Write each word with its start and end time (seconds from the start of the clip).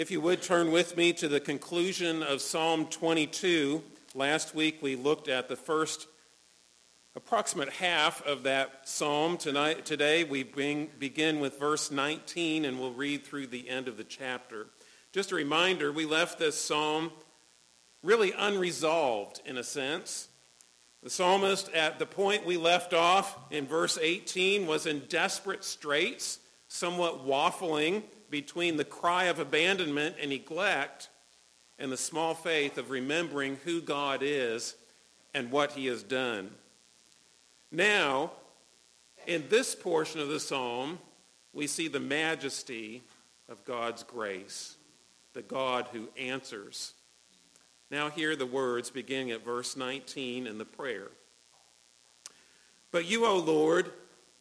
If 0.00 0.10
you 0.10 0.22
would 0.22 0.40
turn 0.40 0.72
with 0.72 0.96
me 0.96 1.12
to 1.12 1.28
the 1.28 1.40
conclusion 1.40 2.22
of 2.22 2.40
Psalm 2.40 2.86
22. 2.86 3.82
Last 4.14 4.54
week 4.54 4.78
we 4.80 4.96
looked 4.96 5.28
at 5.28 5.46
the 5.46 5.56
first 5.56 6.06
approximate 7.14 7.68
half 7.68 8.24
of 8.24 8.44
that 8.44 8.88
psalm. 8.88 9.36
Tonight, 9.36 9.84
today 9.84 10.24
we 10.24 10.42
bring, 10.42 10.88
begin 10.98 11.38
with 11.38 11.60
verse 11.60 11.90
19 11.90 12.64
and 12.64 12.80
we'll 12.80 12.94
read 12.94 13.26
through 13.26 13.48
the 13.48 13.68
end 13.68 13.88
of 13.88 13.98
the 13.98 14.04
chapter. 14.04 14.68
Just 15.12 15.32
a 15.32 15.34
reminder, 15.34 15.92
we 15.92 16.06
left 16.06 16.38
this 16.38 16.58
psalm 16.58 17.12
really 18.02 18.32
unresolved 18.32 19.42
in 19.44 19.58
a 19.58 19.62
sense. 19.62 20.28
The 21.02 21.10
psalmist 21.10 21.68
at 21.74 21.98
the 21.98 22.06
point 22.06 22.46
we 22.46 22.56
left 22.56 22.94
off 22.94 23.36
in 23.50 23.66
verse 23.66 23.98
18 24.00 24.66
was 24.66 24.86
in 24.86 25.00
desperate 25.10 25.62
straits, 25.62 26.38
somewhat 26.68 27.26
waffling 27.26 28.04
between 28.30 28.76
the 28.76 28.84
cry 28.84 29.24
of 29.24 29.38
abandonment 29.38 30.16
and 30.20 30.30
neglect 30.30 31.08
and 31.78 31.90
the 31.90 31.96
small 31.96 32.34
faith 32.34 32.78
of 32.78 32.90
remembering 32.90 33.58
who 33.64 33.80
God 33.80 34.20
is 34.22 34.76
and 35.34 35.50
what 35.50 35.72
he 35.72 35.86
has 35.86 36.02
done. 36.02 36.50
Now, 37.72 38.32
in 39.26 39.44
this 39.48 39.74
portion 39.74 40.20
of 40.20 40.28
the 40.28 40.40
psalm, 40.40 40.98
we 41.52 41.66
see 41.66 41.88
the 41.88 42.00
majesty 42.00 43.02
of 43.48 43.64
God's 43.64 44.02
grace, 44.02 44.76
the 45.32 45.42
God 45.42 45.88
who 45.92 46.08
answers. 46.18 46.94
Now 47.90 48.08
hear 48.08 48.36
the 48.36 48.46
words 48.46 48.90
beginning 48.90 49.32
at 49.32 49.44
verse 49.44 49.76
19 49.76 50.46
in 50.46 50.58
the 50.58 50.64
prayer. 50.64 51.08
But 52.92 53.06
you, 53.06 53.26
O 53.26 53.36
Lord, 53.36 53.90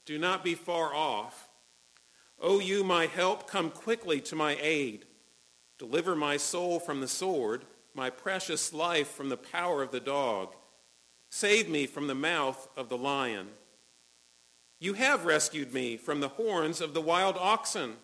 do 0.05 0.17
not 0.17 0.43
be 0.43 0.55
far 0.55 0.93
off. 0.93 1.48
O 2.41 2.59
you, 2.59 2.83
my 2.83 3.05
help, 3.05 3.47
come 3.47 3.69
quickly 3.69 4.21
to 4.21 4.35
my 4.35 4.57
aid. 4.61 5.05
Deliver 5.77 6.15
my 6.15 6.37
soul 6.37 6.79
from 6.79 7.01
the 7.01 7.07
sword, 7.07 7.65
my 7.93 8.09
precious 8.09 8.73
life 8.73 9.09
from 9.09 9.29
the 9.29 9.37
power 9.37 9.81
of 9.81 9.91
the 9.91 9.99
dog. 9.99 10.55
Save 11.29 11.69
me 11.69 11.85
from 11.85 12.07
the 12.07 12.15
mouth 12.15 12.67
of 12.75 12.89
the 12.89 12.97
lion. 12.97 13.49
You 14.79 14.93
have 14.93 15.25
rescued 15.25 15.73
me 15.73 15.97
from 15.97 16.21
the 16.21 16.29
horns 16.29 16.79
of 16.81 16.93
the 16.93 17.01
wild 17.01 17.35
oxen. 17.37 17.97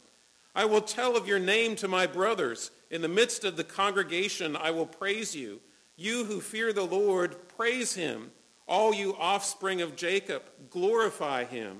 I 0.53 0.65
will 0.65 0.81
tell 0.81 1.15
of 1.15 1.27
your 1.27 1.39
name 1.39 1.75
to 1.77 1.87
my 1.87 2.05
brothers. 2.05 2.71
In 2.91 3.01
the 3.01 3.07
midst 3.07 3.43
of 3.43 3.57
the 3.57 3.63
congregation, 3.63 4.55
I 4.55 4.71
will 4.71 4.85
praise 4.85 5.35
you. 5.35 5.61
You 5.95 6.25
who 6.25 6.41
fear 6.41 6.73
the 6.73 6.85
Lord, 6.85 7.47
praise 7.49 7.95
him. 7.95 8.31
All 8.67 8.93
you 8.93 9.15
offspring 9.17 9.81
of 9.81 9.95
Jacob, 9.95 10.43
glorify 10.69 11.45
him. 11.45 11.79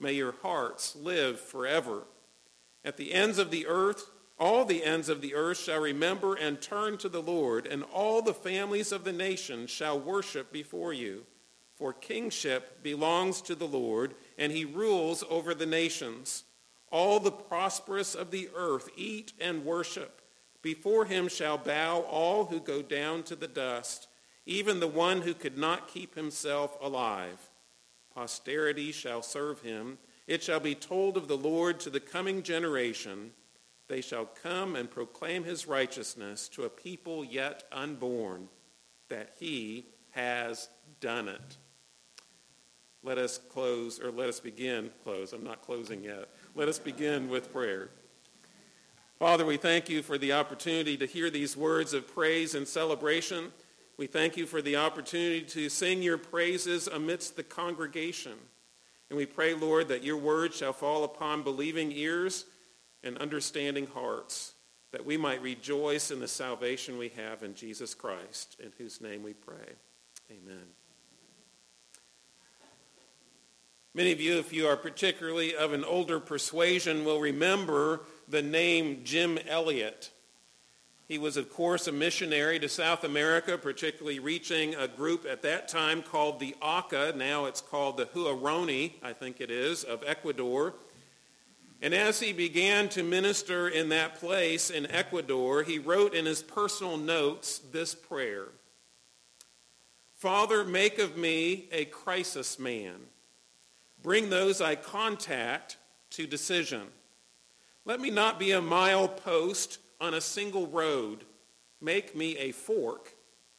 May 0.00 0.12
your 0.12 0.34
hearts 0.42 0.94
live 0.96 1.40
forever. 1.40 2.04
At 2.84 2.96
the 2.96 3.12
ends 3.12 3.38
of 3.38 3.50
the 3.50 3.66
earth, 3.66 4.10
all 4.38 4.64
the 4.64 4.84
ends 4.84 5.08
of 5.08 5.20
the 5.20 5.34
earth 5.34 5.58
shall 5.58 5.80
remember 5.80 6.34
and 6.34 6.60
turn 6.60 6.96
to 6.98 7.08
the 7.08 7.22
Lord, 7.22 7.66
and 7.66 7.82
all 7.82 8.22
the 8.22 8.34
families 8.34 8.92
of 8.92 9.04
the 9.04 9.12
nations 9.12 9.70
shall 9.70 9.98
worship 9.98 10.52
before 10.52 10.92
you. 10.92 11.26
For 11.76 11.92
kingship 11.92 12.82
belongs 12.82 13.40
to 13.42 13.54
the 13.54 13.66
Lord, 13.66 14.14
and 14.36 14.52
he 14.52 14.64
rules 14.64 15.24
over 15.28 15.54
the 15.54 15.66
nations. 15.66 16.44
All 16.90 17.20
the 17.20 17.32
prosperous 17.32 18.14
of 18.14 18.30
the 18.30 18.48
earth 18.54 18.88
eat 18.96 19.32
and 19.40 19.64
worship. 19.64 20.22
Before 20.62 21.04
him 21.04 21.28
shall 21.28 21.58
bow 21.58 22.00
all 22.00 22.46
who 22.46 22.60
go 22.60 22.82
down 22.82 23.22
to 23.24 23.36
the 23.36 23.48
dust, 23.48 24.08
even 24.46 24.80
the 24.80 24.88
one 24.88 25.22
who 25.22 25.34
could 25.34 25.58
not 25.58 25.88
keep 25.88 26.14
himself 26.14 26.76
alive. 26.80 27.47
Posterity 28.18 28.90
shall 28.90 29.22
serve 29.22 29.60
him. 29.60 29.96
It 30.26 30.42
shall 30.42 30.58
be 30.58 30.74
told 30.74 31.16
of 31.16 31.28
the 31.28 31.36
Lord 31.36 31.78
to 31.78 31.88
the 31.88 32.00
coming 32.00 32.42
generation. 32.42 33.30
They 33.86 34.00
shall 34.00 34.24
come 34.24 34.74
and 34.74 34.90
proclaim 34.90 35.44
his 35.44 35.68
righteousness 35.68 36.48
to 36.48 36.64
a 36.64 36.68
people 36.68 37.24
yet 37.24 37.62
unborn, 37.70 38.48
that 39.08 39.34
he 39.38 39.86
has 40.10 40.68
done 41.00 41.28
it. 41.28 41.58
Let 43.04 43.18
us 43.18 43.38
close, 43.38 44.00
or 44.00 44.10
let 44.10 44.28
us 44.28 44.40
begin, 44.40 44.90
close. 45.04 45.32
I'm 45.32 45.44
not 45.44 45.62
closing 45.62 46.02
yet. 46.02 46.28
Let 46.56 46.66
us 46.66 46.80
begin 46.80 47.28
with 47.28 47.52
prayer. 47.52 47.88
Father, 49.20 49.46
we 49.46 49.58
thank 49.58 49.88
you 49.88 50.02
for 50.02 50.18
the 50.18 50.32
opportunity 50.32 50.96
to 50.96 51.06
hear 51.06 51.30
these 51.30 51.56
words 51.56 51.92
of 51.94 52.12
praise 52.12 52.56
and 52.56 52.66
celebration. 52.66 53.52
We 53.98 54.06
thank 54.06 54.36
you 54.36 54.46
for 54.46 54.62
the 54.62 54.76
opportunity 54.76 55.42
to 55.42 55.68
sing 55.68 56.02
your 56.02 56.18
praises 56.18 56.86
amidst 56.86 57.34
the 57.34 57.42
congregation. 57.42 58.34
And 59.10 59.16
we 59.16 59.26
pray, 59.26 59.54
Lord, 59.54 59.88
that 59.88 60.04
your 60.04 60.16
word 60.16 60.54
shall 60.54 60.72
fall 60.72 61.02
upon 61.02 61.42
believing 61.42 61.90
ears 61.90 62.44
and 63.02 63.18
understanding 63.18 63.88
hearts, 63.88 64.54
that 64.92 65.04
we 65.04 65.16
might 65.16 65.42
rejoice 65.42 66.12
in 66.12 66.20
the 66.20 66.28
salvation 66.28 66.96
we 66.96 67.08
have 67.10 67.42
in 67.42 67.54
Jesus 67.54 67.92
Christ, 67.92 68.56
in 68.62 68.72
whose 68.78 69.00
name 69.00 69.24
we 69.24 69.32
pray. 69.32 69.74
Amen. 70.30 70.64
Many 73.94 74.12
of 74.12 74.20
you, 74.20 74.38
if 74.38 74.52
you 74.52 74.68
are 74.68 74.76
particularly 74.76 75.56
of 75.56 75.72
an 75.72 75.82
older 75.82 76.20
persuasion, 76.20 77.04
will 77.04 77.18
remember 77.18 78.02
the 78.28 78.42
name 78.42 79.00
Jim 79.02 79.40
Elliot. 79.48 80.10
He 81.08 81.16
was, 81.16 81.38
of 81.38 81.50
course, 81.50 81.88
a 81.88 81.92
missionary 81.92 82.58
to 82.58 82.68
South 82.68 83.02
America, 83.02 83.56
particularly 83.56 84.18
reaching 84.18 84.74
a 84.74 84.86
group 84.86 85.24
at 85.24 85.40
that 85.40 85.66
time 85.66 86.02
called 86.02 86.38
the 86.38 86.54
Auca. 86.60 87.14
Now 87.16 87.46
it's 87.46 87.62
called 87.62 87.96
the 87.96 88.04
Huaorani, 88.04 88.92
I 89.02 89.14
think 89.14 89.40
it 89.40 89.50
is, 89.50 89.84
of 89.84 90.04
Ecuador. 90.06 90.74
And 91.80 91.94
as 91.94 92.20
he 92.20 92.34
began 92.34 92.90
to 92.90 93.02
minister 93.02 93.68
in 93.68 93.88
that 93.88 94.16
place 94.16 94.68
in 94.68 94.90
Ecuador, 94.90 95.62
he 95.62 95.78
wrote 95.78 96.12
in 96.12 96.26
his 96.26 96.42
personal 96.42 96.98
notes 96.98 97.60
this 97.72 97.94
prayer. 97.94 98.48
Father, 100.12 100.62
make 100.62 100.98
of 100.98 101.16
me 101.16 101.68
a 101.72 101.86
crisis 101.86 102.58
man. 102.58 102.96
Bring 104.02 104.28
those 104.28 104.60
I 104.60 104.74
contact 104.74 105.78
to 106.10 106.26
decision. 106.26 106.82
Let 107.86 107.98
me 107.98 108.10
not 108.10 108.38
be 108.38 108.52
a 108.52 108.60
mile 108.60 109.08
post 109.08 109.78
on 110.00 110.14
a 110.14 110.20
single 110.20 110.66
road. 110.66 111.24
Make 111.80 112.16
me 112.16 112.36
a 112.36 112.52
fork 112.52 113.14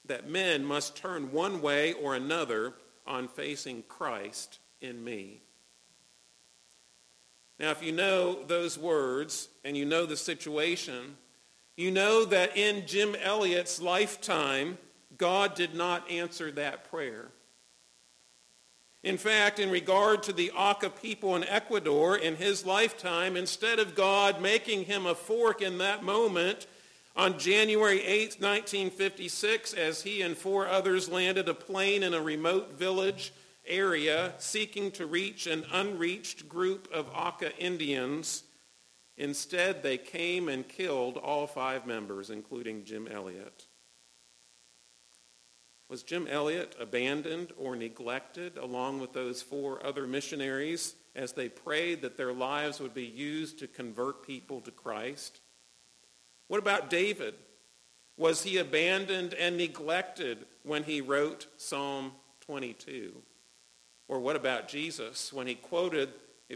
that 0.06 0.30
men 0.30 0.66
must 0.66 0.96
turn 0.96 1.32
one 1.32 1.62
way 1.62 1.94
or 1.94 2.16
another 2.16 2.74
on 3.06 3.28
facing 3.28 3.84
Christ 3.84 4.60
in 4.82 5.04
me. 5.04 5.42
Now, 7.60 7.72
if 7.72 7.84
you 7.84 7.92
know 7.92 8.44
those 8.44 8.78
words 8.78 9.50
and 9.66 9.76
you 9.76 9.86
know 9.86 10.06
the 10.06 10.16
situation, 10.16 11.18
you 11.76 11.92
know 11.92 12.26
that 12.26 12.56
in 12.56 12.88
Jim 12.88 13.16
Elliot's 13.22 13.82
lifetime, 13.82 14.78
God 15.18 15.56
did 15.56 15.76
not 15.76 16.10
answer 16.10 16.52
that 16.52 16.90
prayer. 16.90 17.28
In 19.04 19.18
fact, 19.18 19.60
in 19.60 19.70
regard 19.70 20.24
to 20.24 20.34
the 20.34 20.52
Auca 20.52 20.90
people 20.90 21.36
in 21.36 21.46
Ecuador 21.46 22.18
in 22.18 22.36
his 22.36 22.66
lifetime, 22.66 23.38
instead 23.38 23.80
of 23.80 23.96
God 23.96 24.42
making 24.42 24.86
him 24.86 25.06
a 25.06 25.16
fork 25.16 25.62
in 25.62 25.78
that 25.78 26.04
moment, 26.04 26.68
on 27.16 27.40
January 27.40 28.02
8, 28.04 28.42
1956, 28.42 29.74
as 29.74 30.02
he 30.02 30.22
and 30.22 30.38
four 30.38 30.68
others 30.68 31.10
landed 31.10 31.48
a 31.48 31.54
plane 31.54 32.04
in 32.04 32.14
a 32.14 32.22
remote 32.22 32.78
village 32.78 33.34
area 33.66 34.34
seeking 34.38 34.92
to 34.92 35.06
reach 35.06 35.48
an 35.48 35.66
unreached 35.72 36.50
group 36.50 36.90
of 36.94 37.10
Auca 37.14 37.58
Indians. 37.58 38.44
Instead, 39.18 39.82
they 39.82 39.98
came 39.98 40.50
and 40.50 40.68
killed 40.68 41.18
all 41.18 41.48
five 41.48 41.86
members, 41.86 42.30
including 42.30 42.84
Jim 42.84 43.08
Elliot. 43.08 43.68
Was 45.90 46.04
Jim 46.04 46.28
Elliot 46.28 46.76
abandoned 46.80 47.52
or 47.58 47.76
neglected 47.76 48.58
along 48.58 49.00
with 49.00 49.12
those 49.12 49.42
four 49.42 49.84
other 49.84 50.06
missionaries 50.06 50.94
as 51.16 51.34
they 51.34 51.50
prayed 51.50 52.04
that 52.04 52.16
their 52.16 52.32
lives 52.32 52.80
would 52.80 52.94
be 52.94 53.06
used 53.06 53.58
to 53.60 53.68
convert 53.68 54.26
people 54.26 54.62
to 54.62 54.72
Christ? 54.72 55.42
What 56.48 56.60
about 56.60 56.92
David? 56.92 57.34
Was 58.18 58.44
he 58.44 58.58
abandoned 58.58 59.34
and 59.34 59.58
neglected 59.58 60.46
when 60.64 60.84
he 60.84 61.02
wrote 61.02 61.48
Psalm 61.58 62.12
22? 62.42 63.16
Or 64.08 64.20
what 64.20 64.36
about 64.36 64.68
Jesus 64.68 65.34
when 65.34 65.48
he 65.48 65.56
quoted 65.56 66.10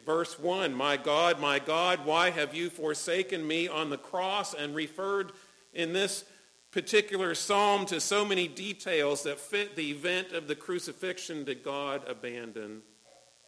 verse 0.05 0.39
1, 0.39 0.73
My 0.73 0.97
God, 0.97 1.39
my 1.39 1.59
God, 1.59 2.05
why 2.05 2.31
have 2.31 2.53
you 2.53 2.69
forsaken 2.69 3.47
me 3.47 3.67
on 3.67 3.89
the 3.89 3.97
cross 3.97 4.53
and 4.53 4.75
referred 4.75 5.31
in 5.73 5.93
this 5.93 6.25
particular 6.73 7.35
psalm 7.35 7.85
to 7.85 8.01
so 8.01 8.25
many 8.25 8.47
details 8.47 9.21
that 9.23 9.39
fit 9.39 9.75
the 9.75 9.91
event 9.91 10.31
of 10.31 10.47
the 10.47 10.55
crucifixion 10.55 11.43
did 11.43 11.63
God 11.63 12.01
abandon 12.07 12.81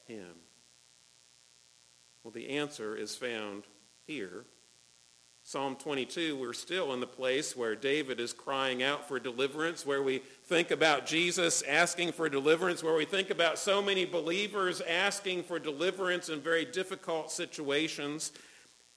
him? 0.08 0.36
Well, 2.24 2.32
the 2.32 2.50
answer 2.50 2.96
is 2.96 3.16
found 3.16 3.64
here. 4.06 4.46
Psalm 5.42 5.76
22, 5.76 6.38
we're 6.38 6.54
still 6.54 6.94
in 6.94 7.00
the 7.00 7.08
place 7.08 7.56
where 7.56 7.76
David 7.76 8.20
is 8.20 8.32
crying 8.32 8.84
out 8.84 9.08
for 9.08 9.20
deliverance, 9.20 9.86
where 9.86 10.04
we 10.04 10.20
think 10.46 10.70
about 10.70 11.08
Jesus 11.08 11.64
asking 11.64 12.12
for 12.12 12.30
deliverance, 12.30 12.84
where 12.84 12.96
we 12.96 13.06
think 13.06 13.32
about 13.32 13.58
so 13.58 13.82
many 13.82 14.06
believers 14.06 14.82
asking 14.82 15.44
for 15.44 15.58
deliverance 15.58 16.30
in 16.30 16.42
very 16.42 16.66
difficult 16.66 17.32
situations. 17.32 18.32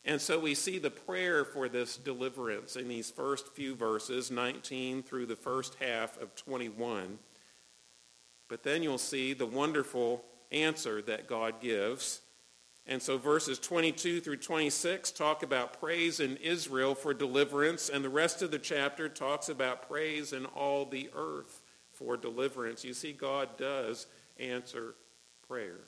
And 0.05 0.21
so 0.21 0.39
we 0.39 0.55
see 0.55 0.79
the 0.79 0.91
prayer 0.91 1.45
for 1.45 1.69
this 1.69 1.97
deliverance 1.97 2.77
in 2.77 2.89
these 2.89 3.11
first 3.11 3.53
few 3.55 3.75
verses, 3.75 4.31
19 4.31 5.03
through 5.03 5.27
the 5.27 5.37
first 5.37 5.77
half 5.81 6.21
of 6.21 6.35
21. 6.35 7.19
But 8.49 8.63
then 8.63 8.83
you'll 8.83 8.97
see 8.97 9.35
the 9.35 9.47
wonderful 9.47 10.25
answer 10.51 11.03
that 11.03 11.27
God 11.27 11.61
gives 11.61 12.23
and 12.91 13.03
so 13.03 13.19
verses 13.19 13.59
22 13.59 14.23
through 14.23 14.39
26 14.39 15.11
talk 15.11 15.43
about 15.43 15.79
praise 15.79 16.21
in 16.21 16.39
Israel 16.39 16.95
for 16.95 17.13
deliverance, 17.13 17.91
and 17.91 18.03
the 18.03 18.09
rest 18.09 18.41
of 18.41 18.51
the 18.51 18.59
chapter 18.59 19.11
talks 19.11 19.51
about 19.51 19.87
praise 19.87 20.33
in 20.33 20.47
all 20.47 20.87
the 20.87 21.11
earth 21.15 21.61
for 21.93 22.17
deliverance. 22.17 22.85
You 22.85 22.95
see, 22.95 23.13
God 23.13 23.59
does 23.59 24.07
answer 24.39 24.95
prayer. 25.47 25.81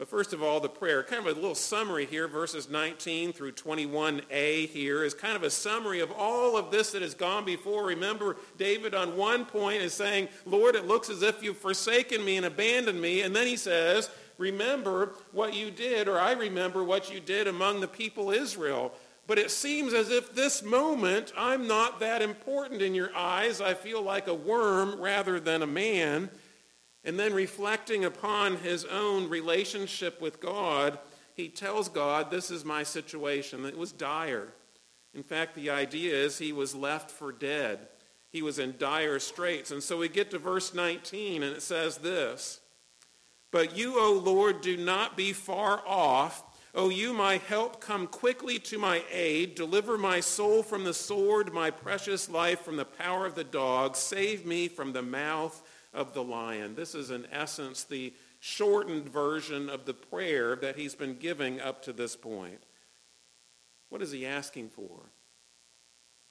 But 0.00 0.08
first 0.08 0.32
of 0.32 0.42
all, 0.42 0.60
the 0.60 0.68
prayer, 0.70 1.02
kind 1.02 1.20
of 1.20 1.36
a 1.36 1.38
little 1.38 1.54
summary 1.54 2.06
here, 2.06 2.26
verses 2.26 2.70
19 2.70 3.34
through 3.34 3.52
21a 3.52 4.66
here 4.66 5.04
is 5.04 5.12
kind 5.12 5.36
of 5.36 5.42
a 5.42 5.50
summary 5.50 6.00
of 6.00 6.10
all 6.10 6.56
of 6.56 6.70
this 6.70 6.92
that 6.92 7.02
has 7.02 7.12
gone 7.12 7.44
before. 7.44 7.84
Remember, 7.84 8.38
David 8.56 8.94
on 8.94 9.14
one 9.14 9.44
point 9.44 9.82
is 9.82 9.92
saying, 9.92 10.28
Lord, 10.46 10.74
it 10.74 10.86
looks 10.86 11.10
as 11.10 11.20
if 11.20 11.42
you've 11.42 11.58
forsaken 11.58 12.24
me 12.24 12.38
and 12.38 12.46
abandoned 12.46 12.98
me. 12.98 13.20
And 13.20 13.36
then 13.36 13.46
he 13.46 13.58
says, 13.58 14.08
remember 14.38 15.16
what 15.32 15.52
you 15.52 15.70
did, 15.70 16.08
or 16.08 16.18
I 16.18 16.32
remember 16.32 16.82
what 16.82 17.12
you 17.12 17.20
did 17.20 17.46
among 17.46 17.80
the 17.80 17.86
people 17.86 18.30
Israel. 18.30 18.94
But 19.26 19.38
it 19.38 19.50
seems 19.50 19.92
as 19.92 20.08
if 20.08 20.34
this 20.34 20.62
moment, 20.62 21.30
I'm 21.36 21.66
not 21.66 22.00
that 22.00 22.22
important 22.22 22.80
in 22.80 22.94
your 22.94 23.14
eyes. 23.14 23.60
I 23.60 23.74
feel 23.74 24.00
like 24.00 24.28
a 24.28 24.34
worm 24.34 24.98
rather 24.98 25.38
than 25.38 25.60
a 25.60 25.66
man. 25.66 26.30
And 27.04 27.18
then 27.18 27.32
reflecting 27.32 28.04
upon 28.04 28.56
his 28.56 28.84
own 28.84 29.28
relationship 29.28 30.20
with 30.20 30.40
God, 30.40 30.98
he 31.34 31.48
tells 31.48 31.88
God, 31.88 32.30
this 32.30 32.50
is 32.50 32.64
my 32.64 32.82
situation. 32.82 33.64
It 33.64 33.78
was 33.78 33.92
dire. 33.92 34.48
In 35.14 35.22
fact, 35.22 35.54
the 35.54 35.70
idea 35.70 36.14
is 36.14 36.38
he 36.38 36.52
was 36.52 36.74
left 36.74 37.10
for 37.10 37.32
dead. 37.32 37.88
He 38.30 38.42
was 38.42 38.58
in 38.58 38.74
dire 38.78 39.18
straits. 39.18 39.70
And 39.70 39.82
so 39.82 39.98
we 39.98 40.08
get 40.08 40.30
to 40.30 40.38
verse 40.38 40.74
19, 40.74 41.42
and 41.42 41.56
it 41.56 41.62
says 41.62 41.98
this, 41.98 42.60
but 43.50 43.76
you, 43.76 43.98
O 43.98 44.12
Lord, 44.12 44.60
do 44.60 44.76
not 44.76 45.16
be 45.16 45.32
far 45.32 45.82
off. 45.86 46.44
O 46.72 46.88
you, 46.88 47.12
my 47.12 47.38
help, 47.38 47.80
come 47.80 48.06
quickly 48.06 48.60
to 48.60 48.78
my 48.78 49.02
aid. 49.10 49.56
Deliver 49.56 49.98
my 49.98 50.20
soul 50.20 50.62
from 50.62 50.84
the 50.84 50.94
sword, 50.94 51.52
my 51.52 51.70
precious 51.70 52.30
life 52.30 52.60
from 52.60 52.76
the 52.76 52.84
power 52.84 53.26
of 53.26 53.34
the 53.34 53.42
dog. 53.42 53.96
Save 53.96 54.46
me 54.46 54.68
from 54.68 54.92
the 54.92 55.02
mouth 55.02 55.60
of 55.92 56.14
the 56.14 56.22
lion. 56.22 56.74
This 56.74 56.94
is, 56.94 57.10
in 57.10 57.26
essence, 57.32 57.84
the 57.84 58.12
shortened 58.38 59.08
version 59.08 59.68
of 59.68 59.84
the 59.84 59.94
prayer 59.94 60.56
that 60.56 60.76
he's 60.76 60.94
been 60.94 61.16
giving 61.18 61.60
up 61.60 61.82
to 61.82 61.92
this 61.92 62.16
point. 62.16 62.62
What 63.88 64.02
is 64.02 64.12
he 64.12 64.26
asking 64.26 64.70
for? 64.70 65.10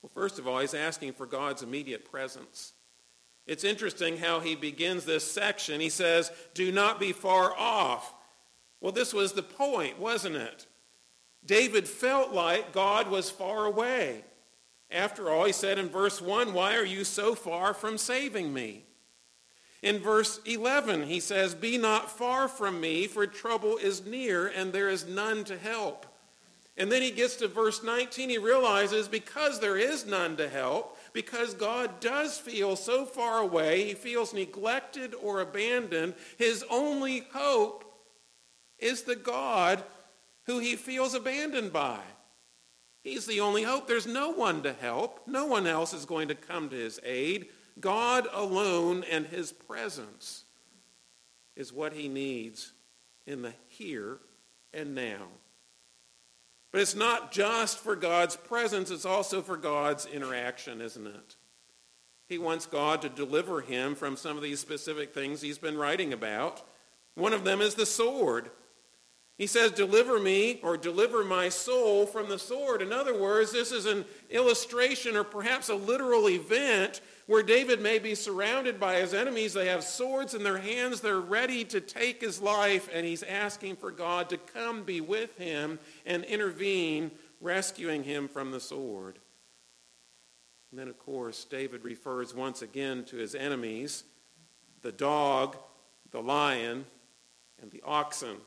Well, 0.02 0.12
first 0.14 0.40
of 0.40 0.48
all, 0.48 0.60
he's 0.60 0.74
asking 0.74 1.14
for 1.14 1.26
God's 1.26 1.62
immediate 1.62 2.10
presence. 2.10 2.74
It's 3.46 3.64
interesting 3.64 4.18
how 4.18 4.40
he 4.40 4.56
begins 4.56 5.06
this 5.06 5.30
section. 5.30 5.82
He 5.82 5.90
says, 5.90 6.32
do 6.54 6.72
not 6.72 7.00
be 7.00 7.12
far 7.12 7.54
off. 7.58 8.14
Well, 8.80 8.92
this 8.92 9.14
was 9.14 9.34
the 9.34 9.44
point, 9.44 10.00
wasn't 10.00 10.38
it? 10.38 10.68
David 11.46 11.88
felt 11.88 12.32
like 12.32 12.72
God 12.72 13.10
was 13.10 13.30
far 13.30 13.66
away. 13.66 14.24
After 14.92 15.30
all, 15.30 15.46
he 15.46 15.52
said 15.52 15.78
in 15.78 15.90
verse 15.90 16.22
1, 16.22 16.54
why 16.54 16.76
are 16.76 16.86
you 16.86 17.04
so 17.04 17.36
far 17.36 17.74
from 17.74 17.98
saving 17.98 18.54
me? 18.54 18.86
In 19.82 20.00
verse 20.00 20.42
11, 20.46 21.04
he 21.04 21.20
says, 21.20 21.56
Be 21.56 21.78
not 21.78 22.12
far 22.12 22.48
from 22.48 22.82
me, 22.82 23.08
for 23.08 23.26
trouble 23.26 23.78
is 23.78 24.06
near, 24.06 24.48
and 24.48 24.74
there 24.74 24.90
is 24.90 25.08
none 25.08 25.44
to 25.46 25.58
help. 25.58 26.06
And 26.76 26.92
then 26.92 27.02
he 27.02 27.12
gets 27.12 27.36
to 27.38 27.48
verse 27.48 27.84
19, 27.84 28.30
he 28.30 28.38
realizes 28.38 29.08
because 29.08 29.60
there 29.60 29.78
is 29.78 30.06
none 30.06 30.38
to 30.38 30.48
help, 30.48 30.98
because 31.14 31.54
God 31.54 32.00
does 32.00 32.38
feel 32.38 32.76
so 32.76 33.06
far 33.06 33.40
away, 33.40 33.86
he 33.86 33.94
feels 33.94 34.34
neglected 34.34 35.14
or 35.14 35.42
abandoned, 35.42 36.14
his 36.38 36.64
only 36.70 37.26
hope 37.34 37.84
is 38.78 39.04
the 39.04 39.16
God 39.16 39.84
who 40.46 40.60
he 40.60 40.76
feels 40.76 41.14
abandoned 41.14 41.74
by. 41.74 42.00
He's 43.04 43.26
the 43.26 43.40
only 43.40 43.64
hope. 43.64 43.88
There's 43.88 44.08
no 44.08 44.30
one 44.30 44.64
to 44.64 44.74
help. 44.74 45.22
No 45.28 45.46
one 45.46 45.68
else 45.68 45.94
is 45.94 46.06
going 46.06 46.28
to 46.30 46.36
come 46.36 46.70
to 46.70 46.76
his 46.76 47.00
aid. 47.04 47.48
God 47.80 48.28
alone 48.34 49.04
and 49.10 49.26
his 49.26 49.52
presence 49.52 50.44
is 51.56 51.74
what 51.74 51.94
he 51.94 52.08
needs 52.08 52.74
in 53.26 53.42
the 53.42 53.54
here 53.68 54.18
and 54.74 54.96
now. 54.96 55.28
But 56.72 56.82
it's 56.82 56.96
not 56.96 57.32
just 57.32 57.80
for 57.80 57.96
God's 57.96 58.36
presence, 58.36 58.92
it's 58.92 59.06
also 59.06 59.42
for 59.42 59.58
God's 59.58 60.06
interaction, 60.06 60.82
isn't 60.82 61.08
it? 61.08 61.36
He 62.28 62.38
wants 62.38 62.68
God 62.68 63.02
to 63.02 63.10
deliver 63.10 63.62
him 63.62 63.96
from 63.96 64.16
some 64.16 64.38
of 64.38 64.44
these 64.44 64.60
specific 64.60 65.14
things 65.14 65.42
he's 65.42 65.58
been 65.58 65.78
writing 65.78 66.14
about. 66.14 66.62
One 67.16 67.34
of 67.34 67.44
them 67.44 67.60
is 67.60 67.74
the 67.74 67.88
sword. 67.88 68.52
He 69.40 69.48
says, 69.48 69.72
deliver 69.72 70.20
me 70.20 70.60
or 70.62 70.78
deliver 70.78 71.24
my 71.24 71.50
soul 71.50 72.06
from 72.06 72.30
the 72.30 72.38
sword. 72.38 72.82
In 72.82 72.94
other 72.94 73.18
words, 73.18 73.52
this 73.52 73.72
is 73.72 73.86
an 73.86 74.06
illustration 74.30 75.16
or 75.16 75.24
perhaps 75.24 75.70
a 75.70 75.76
literal 75.76 76.30
event 76.30 77.02
where 77.30 77.44
David 77.44 77.80
may 77.80 78.00
be 78.00 78.16
surrounded 78.16 78.80
by 78.80 78.96
his 78.96 79.14
enemies. 79.14 79.54
They 79.54 79.68
have 79.68 79.84
swords 79.84 80.34
in 80.34 80.42
their 80.42 80.58
hands. 80.58 81.00
They're 81.00 81.20
ready 81.20 81.64
to 81.66 81.80
take 81.80 82.20
his 82.20 82.42
life, 82.42 82.90
and 82.92 83.06
he's 83.06 83.22
asking 83.22 83.76
for 83.76 83.92
God 83.92 84.30
to 84.30 84.38
come 84.38 84.82
be 84.82 85.00
with 85.00 85.38
him 85.38 85.78
and 86.08 86.24
intervene, 86.24 87.12
rescuing 87.40 88.04
him 88.04 88.28
from 88.28 88.50
the 88.50 88.60
sword. 88.60 89.20
And 90.72 90.80
then, 90.80 90.88
of 90.88 90.98
course, 90.98 91.46
David 91.46 91.84
refers 91.84 92.34
once 92.34 92.64
again 92.64 93.04
to 93.04 93.18
his 93.18 93.36
enemies, 93.36 94.06
the 94.82 94.92
dog, 94.92 95.56
the 96.10 96.24
lion, 96.24 96.84
and 97.62 97.70
the 97.70 97.84
oxen. 97.86 98.38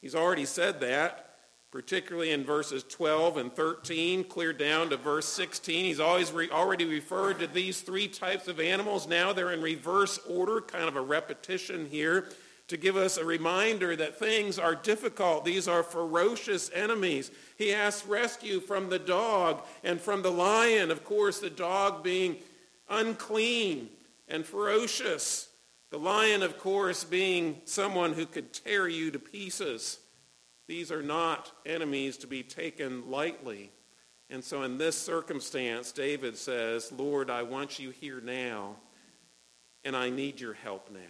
He's 0.00 0.16
already 0.16 0.44
said 0.44 0.80
that 0.80 1.27
particularly 1.70 2.30
in 2.30 2.44
verses 2.44 2.82
12 2.84 3.36
and 3.36 3.52
13, 3.52 4.24
clear 4.24 4.52
down 4.52 4.88
to 4.90 4.96
verse 4.96 5.26
16. 5.26 5.84
He's 5.84 6.00
always 6.00 6.32
re- 6.32 6.50
already 6.50 6.86
referred 6.86 7.38
to 7.40 7.46
these 7.46 7.82
three 7.82 8.08
types 8.08 8.48
of 8.48 8.58
animals. 8.58 9.06
Now 9.06 9.32
they're 9.32 9.52
in 9.52 9.60
reverse 9.60 10.18
order, 10.28 10.60
kind 10.60 10.88
of 10.88 10.96
a 10.96 11.00
repetition 11.00 11.86
here 11.90 12.28
to 12.68 12.76
give 12.76 12.96
us 12.96 13.16
a 13.16 13.24
reminder 13.24 13.96
that 13.96 14.18
things 14.18 14.58
are 14.58 14.74
difficult. 14.74 15.44
These 15.44 15.68
are 15.68 15.82
ferocious 15.82 16.70
enemies. 16.74 17.30
He 17.56 17.72
asks 17.72 18.06
rescue 18.06 18.60
from 18.60 18.90
the 18.90 18.98
dog 18.98 19.62
and 19.82 20.00
from 20.00 20.22
the 20.22 20.30
lion, 20.30 20.90
of 20.90 21.04
course, 21.04 21.40
the 21.40 21.50
dog 21.50 22.04
being 22.04 22.36
unclean 22.88 23.88
and 24.28 24.44
ferocious. 24.44 25.48
The 25.90 25.98
lion, 25.98 26.42
of 26.42 26.58
course, 26.58 27.04
being 27.04 27.62
someone 27.64 28.12
who 28.12 28.26
could 28.26 28.52
tear 28.52 28.86
you 28.86 29.10
to 29.10 29.18
pieces. 29.18 29.98
These 30.68 30.92
are 30.92 31.02
not 31.02 31.50
enemies 31.64 32.18
to 32.18 32.26
be 32.26 32.42
taken 32.42 33.10
lightly. 33.10 33.72
And 34.30 34.44
so 34.44 34.62
in 34.62 34.76
this 34.76 34.96
circumstance, 34.96 35.90
David 35.90 36.36
says, 36.36 36.92
Lord, 36.92 37.30
I 37.30 37.42
want 37.42 37.78
you 37.78 37.90
here 37.90 38.20
now, 38.20 38.76
and 39.82 39.96
I 39.96 40.10
need 40.10 40.38
your 40.38 40.52
help 40.52 40.90
now. 40.92 41.00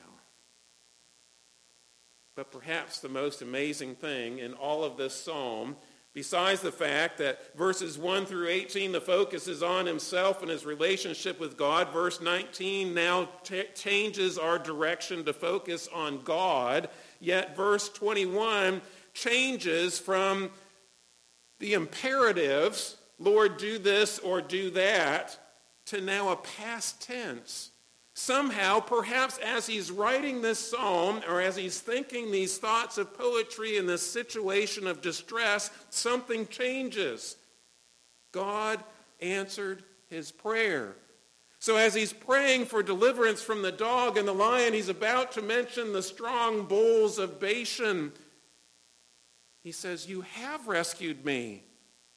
But 2.36 2.52
perhaps 2.52 3.00
the 3.00 3.08
most 3.08 3.42
amazing 3.42 3.96
thing 3.96 4.38
in 4.38 4.54
all 4.54 4.84
of 4.84 4.96
this 4.96 5.12
psalm, 5.12 5.74
besides 6.14 6.60
the 6.60 6.70
fact 6.70 7.18
that 7.18 7.58
verses 7.58 7.98
1 7.98 8.26
through 8.26 8.46
18, 8.46 8.92
the 8.92 9.00
focus 9.00 9.48
is 9.48 9.60
on 9.60 9.86
himself 9.86 10.40
and 10.40 10.50
his 10.52 10.64
relationship 10.64 11.40
with 11.40 11.56
God, 11.56 11.92
verse 11.92 12.20
19 12.20 12.94
now 12.94 13.28
t- 13.42 13.64
changes 13.74 14.38
our 14.38 14.56
direction 14.56 15.24
to 15.24 15.32
focus 15.32 15.88
on 15.92 16.22
God, 16.22 16.88
yet 17.18 17.56
verse 17.56 17.88
21 17.88 18.82
changes 19.18 19.98
from 19.98 20.50
the 21.58 21.75
imperatives, 21.75 22.96
Lord, 23.18 23.58
do 23.58 23.78
this 23.78 24.18
or 24.18 24.40
do 24.40 24.70
that, 24.70 25.38
to 25.87 26.00
now 26.00 26.30
a 26.30 26.37
past 26.37 27.02
tense. 27.02 27.70
Somehow, 28.14 28.80
perhaps 28.80 29.38
as 29.38 29.66
he's 29.66 29.90
writing 29.90 30.42
this 30.42 30.58
psalm 30.58 31.20
or 31.28 31.40
as 31.40 31.56
he's 31.56 31.80
thinking 31.80 32.30
these 32.30 32.58
thoughts 32.58 32.98
of 32.98 33.16
poetry 33.16 33.76
in 33.76 33.87
this 33.87 34.08
situation 34.08 34.87
of 34.87 35.00
distress, 35.00 35.70
something 35.90 36.46
changes. 36.48 37.37
God 38.32 38.82
answered 39.20 39.84
his 40.08 40.32
prayer. 40.32 40.96
So 41.60 41.76
as 41.76 41.94
he's 41.94 42.12
praying 42.12 42.66
for 42.66 42.82
deliverance 42.82 43.42
from 43.42 43.62
the 43.62 43.72
dog 43.72 44.16
and 44.16 44.28
the 44.28 44.32
lion, 44.32 44.75
he's 44.75 44.88
about 44.88 45.32
to 45.32 45.42
mention 45.42 45.92
the 45.92 46.02
strong 46.02 46.64
bulls 46.64 47.18
of 47.18 47.40
Bashan. 47.40 48.12
He 49.62 49.72
says, 49.72 50.08
you 50.08 50.22
have 50.22 50.68
rescued 50.68 51.24
me 51.24 51.64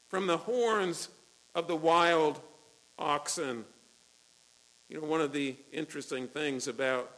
from 0.07 0.27
the 0.27 0.38
horns 0.38 1.10
of 1.55 1.67
the 1.67 1.75
wild 1.75 2.39
oxen. 2.98 3.65
You 4.89 5.01
know, 5.01 5.07
one 5.07 5.21
of 5.21 5.33
the 5.33 5.55
interesting 5.71 6.27
things 6.27 6.67
about 6.67 7.12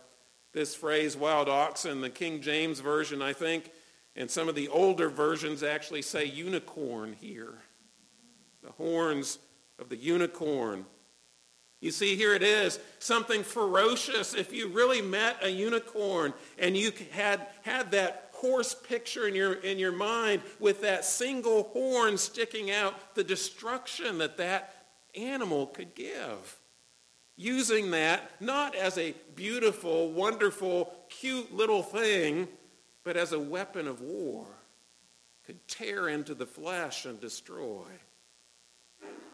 this 0.53 0.75
phrase, 0.75 1.17
wild 1.17 1.49
oxen, 1.49 2.01
the 2.01 2.09
King 2.09 2.41
James 2.41 2.79
Version, 2.79 3.21
I 3.21 3.33
think, 3.33 3.71
and 4.15 4.29
some 4.29 4.47
of 4.47 4.55
the 4.55 4.67
older 4.67 5.09
versions 5.09 5.63
actually 5.63 6.03
say 6.03 6.25
unicorn 6.25 7.15
here. 7.19 7.55
The 8.61 8.71
horns 8.71 9.39
of 9.79 9.89
the 9.89 9.97
unicorn. 9.97 10.85
You 11.81 11.91
see, 11.91 12.15
here 12.15 12.33
it 12.33 12.43
is, 12.43 12.79
something 12.99 13.43
ferocious. 13.43 14.33
If 14.33 14.53
you 14.53 14.69
really 14.69 15.01
met 15.01 15.37
a 15.41 15.49
unicorn 15.49 16.33
and 16.57 16.77
you 16.77 16.93
had, 17.11 17.45
had 17.63 17.91
that 17.91 18.32
horse 18.43 18.75
picture 18.75 19.25
in 19.25 19.33
your, 19.33 19.53
in 19.53 19.79
your 19.79 19.93
mind 19.93 20.41
with 20.59 20.81
that 20.81 21.05
single 21.05 21.63
horn 21.71 22.17
sticking 22.17 22.69
out, 22.71 23.15
the 23.15 23.23
destruction 23.23 24.17
that 24.17 24.35
that 24.35 24.75
animal 25.15 25.67
could 25.67 25.95
give. 25.95 26.59
Using 27.37 27.91
that 27.91 28.29
not 28.41 28.75
as 28.75 28.97
a 28.97 29.15
beautiful, 29.33 30.11
wonderful, 30.11 30.93
cute 31.07 31.55
little 31.55 31.81
thing, 31.81 32.49
but 33.05 33.15
as 33.15 33.31
a 33.31 33.39
weapon 33.39 33.87
of 33.87 34.01
war, 34.01 34.45
could 35.45 35.65
tear 35.69 36.09
into 36.09 36.35
the 36.35 36.45
flesh 36.45 37.05
and 37.05 37.21
destroy. 37.21 37.85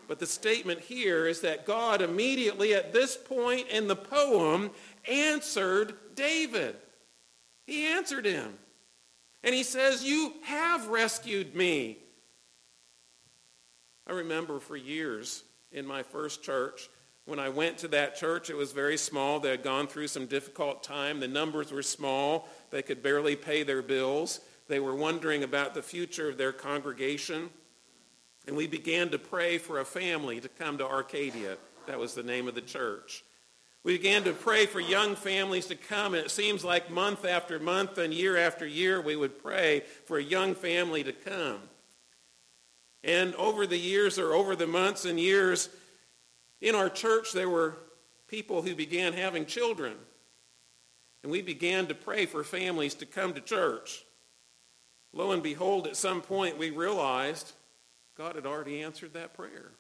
But 0.08 0.20
the 0.20 0.28
statement 0.28 0.82
here 0.82 1.25
is 1.25 1.42
that 1.42 1.66
God 1.66 2.04
immediately 2.04 2.75
at 2.75 2.94
this 2.94 3.18
point 3.18 3.68
in 3.70 3.88
the 3.88 3.96
poem 3.96 4.70
answered 5.08 5.96
David. 6.13 6.75
He 7.66 7.88
answered 7.88 8.25
him. 8.25 8.54
And 9.43 9.55
he 9.55 9.63
says, 9.63 10.03
you 10.03 10.34
have 10.43 10.88
rescued 10.88 11.55
me. 11.55 12.00
I 14.05 14.12
remember 14.12 14.60
for 14.60 14.75
years 14.75 15.43
in 15.72 15.86
my 15.86 16.03
first 16.03 16.43
church, 16.43 16.89
when 17.25 17.39
I 17.39 17.50
went 17.50 17.77
to 17.79 17.88
that 17.89 18.15
church, 18.15 18.50
it 18.50 18.58
was 18.58 18.72
very 18.72 18.98
small. 18.98 19.39
They 19.39 19.51
had 19.51 19.63
gone 19.63 19.88
through 19.88 20.08
some 20.08 20.25
difficult 20.25 20.81
time. 20.81 21.19
The 21.19 21.27
numbers 21.27 21.72
were 21.72 21.84
small. 21.84 22.50
They 22.72 22.81
could 22.81 23.03
barely 23.03 23.36
pay 23.36 23.62
their 23.62 23.84
bills. 23.84 24.39
They 24.67 24.79
were 24.79 24.96
wondering 24.96 25.43
about 25.43 25.74
the 25.75 25.84
future 25.84 26.27
of 26.27 26.38
their 26.38 26.51
congregation. 26.51 27.51
And 28.48 28.58
we 28.58 28.65
began 28.65 29.10
to 29.10 29.19
pray 29.19 29.60
for 29.60 29.79
a 29.79 29.86
family 29.86 30.39
to 30.39 30.50
come 30.50 30.79
to 30.79 30.88
Arcadia. 30.88 31.58
That 31.86 32.00
was 32.00 32.15
the 32.15 32.24
name 32.24 32.48
of 32.48 32.55
the 32.55 32.62
church. 32.62 33.24
We 33.89 33.98
began 33.98 34.24
to 34.25 34.34
pray 34.34 34.67
for 34.67 34.79
young 34.79 35.15
families 35.15 35.65
to 35.65 35.75
come, 35.75 36.13
and 36.13 36.24
it 36.24 36.29
seems 36.29 36.63
like 36.63 36.91
month 36.91 37.25
after 37.25 37.58
month 37.58 37.98
and 37.98 38.13
year 38.13 38.38
after 38.38 38.67
year 38.67 39.01
we 39.01 39.15
would 39.15 39.41
pray 39.41 39.81
for 40.05 40.19
a 40.19 40.24
young 40.24 40.53
family 40.53 41.03
to 41.03 41.12
come. 41.12 41.58
And 43.03 43.34
over 43.34 43.65
the 43.65 43.79
years 43.79 44.19
or 44.19 44.34
over 44.34 44.55
the 44.55 44.67
months 44.67 45.05
and 45.05 45.19
years, 45.19 45.69
in 46.62 46.75
our 46.75 46.88
church 46.88 47.31
there 47.34 47.50
were 47.50 47.77
people 48.27 48.62
who 48.62 48.75
began 48.75 49.13
having 49.13 49.48
children. 49.48 49.96
And 51.24 51.31
we 51.31 51.41
began 51.41 51.88
to 51.88 51.96
pray 51.96 52.27
for 52.27 52.43
families 52.43 52.93
to 52.93 53.08
come 53.08 53.34
to 53.34 53.41
church. 53.41 54.05
Lo 55.13 55.31
and 55.31 55.41
behold, 55.41 55.88
at 55.88 55.98
some 55.98 56.22
point 56.22 56.60
we 56.60 56.69
realized 56.69 57.53
God 58.15 58.36
had 58.36 58.46
already 58.46 58.84
answered 58.84 59.13
that 59.13 59.34
prayer. 59.34 59.72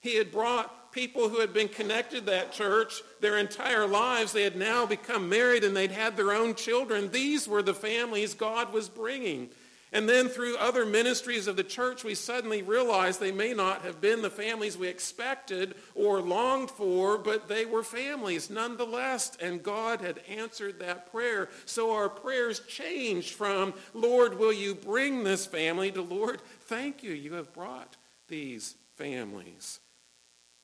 He 0.00 0.16
had 0.16 0.30
brought 0.30 0.85
people 0.96 1.28
who 1.28 1.40
had 1.40 1.52
been 1.52 1.68
connected 1.68 2.20
to 2.20 2.30
that 2.30 2.52
church 2.52 3.02
their 3.20 3.36
entire 3.36 3.86
lives. 3.86 4.32
They 4.32 4.44
had 4.44 4.56
now 4.56 4.86
become 4.86 5.28
married 5.28 5.62
and 5.62 5.76
they'd 5.76 5.90
had 5.92 6.16
their 6.16 6.32
own 6.32 6.54
children. 6.54 7.10
These 7.10 7.46
were 7.46 7.62
the 7.62 7.74
families 7.74 8.32
God 8.32 8.72
was 8.72 8.88
bringing. 8.88 9.50
And 9.92 10.08
then 10.08 10.28
through 10.28 10.56
other 10.56 10.86
ministries 10.86 11.46
of 11.48 11.56
the 11.56 11.64
church, 11.64 12.02
we 12.02 12.14
suddenly 12.14 12.62
realized 12.62 13.20
they 13.20 13.30
may 13.30 13.52
not 13.52 13.82
have 13.82 14.00
been 14.00 14.22
the 14.22 14.30
families 14.30 14.78
we 14.78 14.88
expected 14.88 15.74
or 15.94 16.22
longed 16.22 16.70
for, 16.70 17.18
but 17.18 17.46
they 17.46 17.66
were 17.66 17.82
families 17.82 18.48
nonetheless. 18.48 19.36
And 19.38 19.62
God 19.62 20.00
had 20.00 20.20
answered 20.30 20.80
that 20.80 21.12
prayer. 21.12 21.50
So 21.66 21.92
our 21.92 22.08
prayers 22.08 22.60
changed 22.60 23.34
from, 23.34 23.74
Lord, 23.92 24.38
will 24.38 24.52
you 24.52 24.74
bring 24.74 25.24
this 25.24 25.44
family, 25.44 25.92
to 25.92 26.00
Lord, 26.00 26.40
thank 26.62 27.02
you, 27.02 27.12
you 27.12 27.34
have 27.34 27.52
brought 27.52 27.96
these 28.28 28.76
families. 28.96 29.78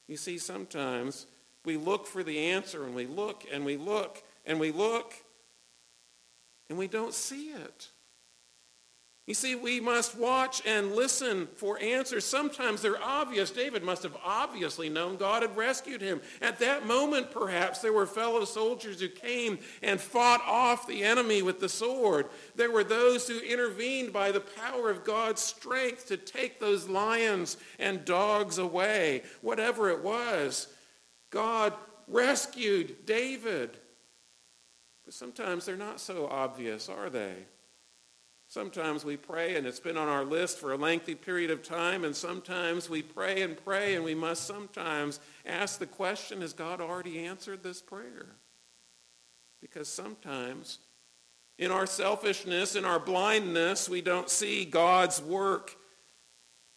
You 0.08 0.16
see, 0.16 0.38
sometimes 0.38 1.26
we 1.64 1.76
look 1.76 2.06
for 2.06 2.22
the 2.22 2.38
answer 2.38 2.84
and 2.84 2.94
we 2.94 3.06
look 3.06 3.44
and 3.52 3.64
we 3.64 3.76
look 3.76 4.22
and 4.44 4.58
we 4.58 4.72
look 4.72 5.14
and 6.68 6.76
we 6.76 6.88
don't 6.88 7.14
see 7.14 7.50
it. 7.50 7.88
You 9.26 9.34
see, 9.34 9.54
we 9.54 9.78
must 9.78 10.18
watch 10.18 10.62
and 10.66 10.96
listen 10.96 11.46
for 11.54 11.78
answers. 11.80 12.24
Sometimes 12.24 12.82
they're 12.82 13.00
obvious. 13.00 13.52
David 13.52 13.84
must 13.84 14.02
have 14.02 14.16
obviously 14.24 14.88
known 14.88 15.16
God 15.16 15.42
had 15.42 15.56
rescued 15.56 16.00
him. 16.00 16.20
At 16.40 16.58
that 16.58 16.88
moment, 16.88 17.30
perhaps, 17.30 17.78
there 17.78 17.92
were 17.92 18.06
fellow 18.06 18.44
soldiers 18.44 19.00
who 19.00 19.08
came 19.08 19.60
and 19.80 20.00
fought 20.00 20.40
off 20.44 20.88
the 20.88 21.04
enemy 21.04 21.40
with 21.40 21.60
the 21.60 21.68
sword. 21.68 22.26
There 22.56 22.72
were 22.72 22.82
those 22.82 23.28
who 23.28 23.38
intervened 23.38 24.12
by 24.12 24.32
the 24.32 24.40
power 24.40 24.90
of 24.90 25.04
God's 25.04 25.40
strength 25.40 26.08
to 26.08 26.16
take 26.16 26.58
those 26.58 26.88
lions 26.88 27.58
and 27.78 28.04
dogs 28.04 28.58
away. 28.58 29.22
Whatever 29.40 29.90
it 29.90 30.02
was, 30.02 30.66
God 31.30 31.74
rescued 32.08 33.06
David. 33.06 33.78
But 35.04 35.14
sometimes 35.14 35.64
they're 35.64 35.76
not 35.76 36.00
so 36.00 36.26
obvious, 36.26 36.88
are 36.88 37.08
they? 37.08 37.34
Sometimes 38.52 39.02
we 39.02 39.16
pray 39.16 39.56
and 39.56 39.66
it's 39.66 39.80
been 39.80 39.96
on 39.96 40.08
our 40.08 40.26
list 40.26 40.58
for 40.58 40.74
a 40.74 40.76
lengthy 40.76 41.14
period 41.14 41.50
of 41.50 41.62
time, 41.62 42.04
and 42.04 42.14
sometimes 42.14 42.90
we 42.90 43.00
pray 43.00 43.40
and 43.40 43.56
pray, 43.56 43.94
and 43.94 44.04
we 44.04 44.14
must 44.14 44.46
sometimes 44.46 45.20
ask 45.46 45.78
the 45.78 45.86
question 45.86 46.42
Has 46.42 46.52
God 46.52 46.78
already 46.78 47.24
answered 47.24 47.62
this 47.62 47.80
prayer? 47.80 48.26
Because 49.62 49.88
sometimes 49.88 50.80
in 51.58 51.70
our 51.70 51.86
selfishness, 51.86 52.76
in 52.76 52.84
our 52.84 53.00
blindness, 53.00 53.88
we 53.88 54.02
don't 54.02 54.28
see 54.28 54.66
God's 54.66 55.22
work, 55.22 55.74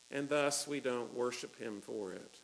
and 0.09 0.29
thus 0.29 0.65
we 0.65 0.79
don't 0.79 1.13
worship 1.13 1.59
Him 1.59 1.81
for 1.81 2.13
it. 2.13 2.39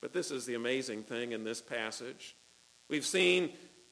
But 0.00 0.14
this 0.14 0.30
is 0.30 0.46
the 0.46 0.54
amazing 0.54 1.02
thing 1.02 1.32
in 1.32 1.44
this 1.44 1.60
passage. 1.60 2.36
We've 2.88 3.04
seen 3.04 3.50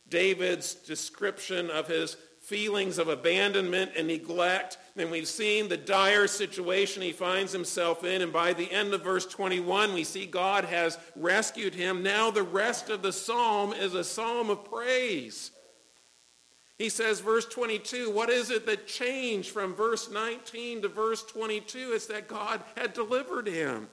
David's 0.09 0.75
description 0.75 1.71
of 1.71 1.89
his 1.89 2.17
feelings 2.47 2.99
of 2.99 3.09
abandonment 3.09 3.91
and 3.97 4.07
neglect. 4.07 4.79
And 4.97 5.11
we've 5.11 5.27
seen 5.27 5.69
the 5.69 5.77
dire 5.77 6.29
situation 6.29 7.03
he 7.03 7.11
finds 7.11 7.51
himself 7.53 8.05
in. 8.05 8.23
And 8.23 8.33
by 8.33 8.53
the 8.53 8.71
end 8.71 8.95
of 8.95 9.03
verse 9.03 9.27
21, 9.27 9.93
we 9.93 10.05
see 10.05 10.27
God 10.27 10.65
has 10.65 10.97
rescued 11.17 11.75
him. 11.75 12.05
Now 12.05 12.31
the 12.31 12.45
rest 12.45 12.89
of 12.89 13.03
the 13.03 13.13
psalm 13.13 13.73
is 13.73 13.95
a 13.95 14.05
psalm 14.05 14.49
of 14.49 14.65
praise. 14.65 15.51
He 16.79 16.89
says, 16.89 17.19
verse 17.19 17.47
22, 17.47 18.13
what 18.13 18.31
is 18.31 18.51
it 18.51 18.65
that 18.67 18.87
changed 18.87 19.51
from 19.51 19.75
verse 19.75 20.09
19 20.09 20.83
to 20.83 20.89
verse 20.89 21.25
22? 21.25 21.95
It's 21.95 22.07
that 22.07 22.29
God 22.29 22.63
had 22.77 22.93
delivered 22.93 23.49
him. 23.49 23.89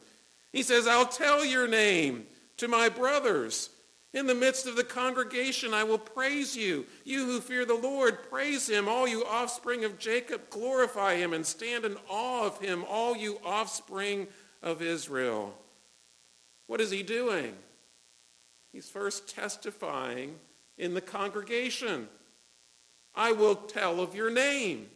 He 0.51 0.61
says, 0.61 0.85
I'll 0.85 1.07
tell 1.07 1.43
your 1.43 1.67
name 1.67 2.27
to 2.57 2.67
my 2.67 2.89
brothers. 2.89 3.71
In 4.13 4.27
the 4.27 4.35
midst 4.35 4.67
of 4.67 4.75
the 4.75 4.83
congregation, 4.83 5.73
I 5.73 5.83
will 5.83 5.97
praise 5.97 6.55
you. 6.55 6.85
You 7.03 7.25
who 7.25 7.41
fear 7.41 7.65
the 7.65 7.73
Lord, 7.73 8.29
praise 8.29 8.69
him. 8.69 8.87
All 8.87 9.07
you 9.07 9.25
offspring 9.25 9.85
of 9.85 9.97
Jacob, 9.97 10.49
glorify 10.51 11.15
him 11.15 11.33
and 11.33 11.43
stand 11.45 11.83
in 11.83 11.97
awe 12.07 12.45
of 12.45 12.59
him, 12.59 12.85
all 12.87 13.17
you 13.17 13.39
offspring 13.43 14.27
of 14.61 14.83
Israel. 14.83 15.57
What 16.67 16.79
is 16.79 16.91
he 16.91 17.01
doing? 17.01 17.53
He's 18.71 18.89
first 18.89 19.27
testifying 19.27 20.35
in 20.77 20.93
the 20.93 21.01
congregation. 21.01 22.07
I 23.15 23.31
will 23.31 23.55
tell 23.55 23.99
of 23.99 24.15
your 24.15 24.31
name. 24.31 24.87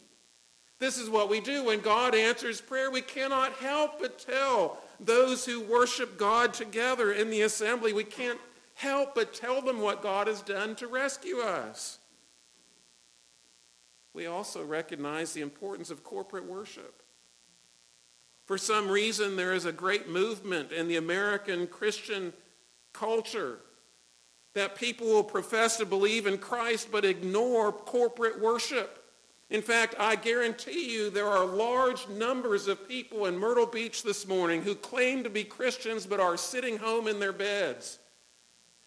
This 0.78 0.96
is 0.96 1.10
what 1.10 1.28
we 1.28 1.40
do 1.40 1.64
when 1.64 1.80
God 1.80 2.14
answers 2.14 2.60
prayer. 2.60 2.90
We 2.90 3.02
cannot 3.02 3.52
help 3.54 4.00
but 4.00 4.18
tell 4.18 4.78
those 5.00 5.44
who 5.44 5.60
worship 5.60 6.16
God 6.16 6.54
together 6.54 7.12
in 7.12 7.30
the 7.30 7.42
assembly. 7.42 7.92
We 7.92 8.04
can't 8.04 8.38
help 8.78 9.12
but 9.12 9.34
tell 9.34 9.60
them 9.60 9.80
what 9.80 10.02
God 10.02 10.28
has 10.28 10.40
done 10.40 10.76
to 10.76 10.86
rescue 10.86 11.38
us. 11.38 11.98
We 14.14 14.26
also 14.26 14.64
recognize 14.64 15.32
the 15.32 15.40
importance 15.40 15.90
of 15.90 16.04
corporate 16.04 16.44
worship. 16.44 17.02
For 18.46 18.56
some 18.56 18.88
reason, 18.88 19.34
there 19.34 19.52
is 19.52 19.64
a 19.64 19.72
great 19.72 20.08
movement 20.08 20.70
in 20.70 20.86
the 20.86 20.96
American 20.96 21.66
Christian 21.66 22.32
culture 22.92 23.58
that 24.54 24.76
people 24.76 25.08
will 25.08 25.24
profess 25.24 25.76
to 25.78 25.86
believe 25.86 26.26
in 26.28 26.38
Christ 26.38 26.88
but 26.92 27.04
ignore 27.04 27.72
corporate 27.72 28.40
worship. 28.40 29.04
In 29.50 29.60
fact, 29.60 29.96
I 29.98 30.14
guarantee 30.14 30.92
you 30.92 31.10
there 31.10 31.26
are 31.26 31.44
large 31.44 32.08
numbers 32.08 32.68
of 32.68 32.88
people 32.88 33.26
in 33.26 33.36
Myrtle 33.36 33.66
Beach 33.66 34.04
this 34.04 34.26
morning 34.26 34.62
who 34.62 34.76
claim 34.76 35.24
to 35.24 35.30
be 35.30 35.42
Christians 35.42 36.06
but 36.06 36.20
are 36.20 36.36
sitting 36.36 36.78
home 36.78 37.08
in 37.08 37.18
their 37.18 37.32
beds 37.32 37.98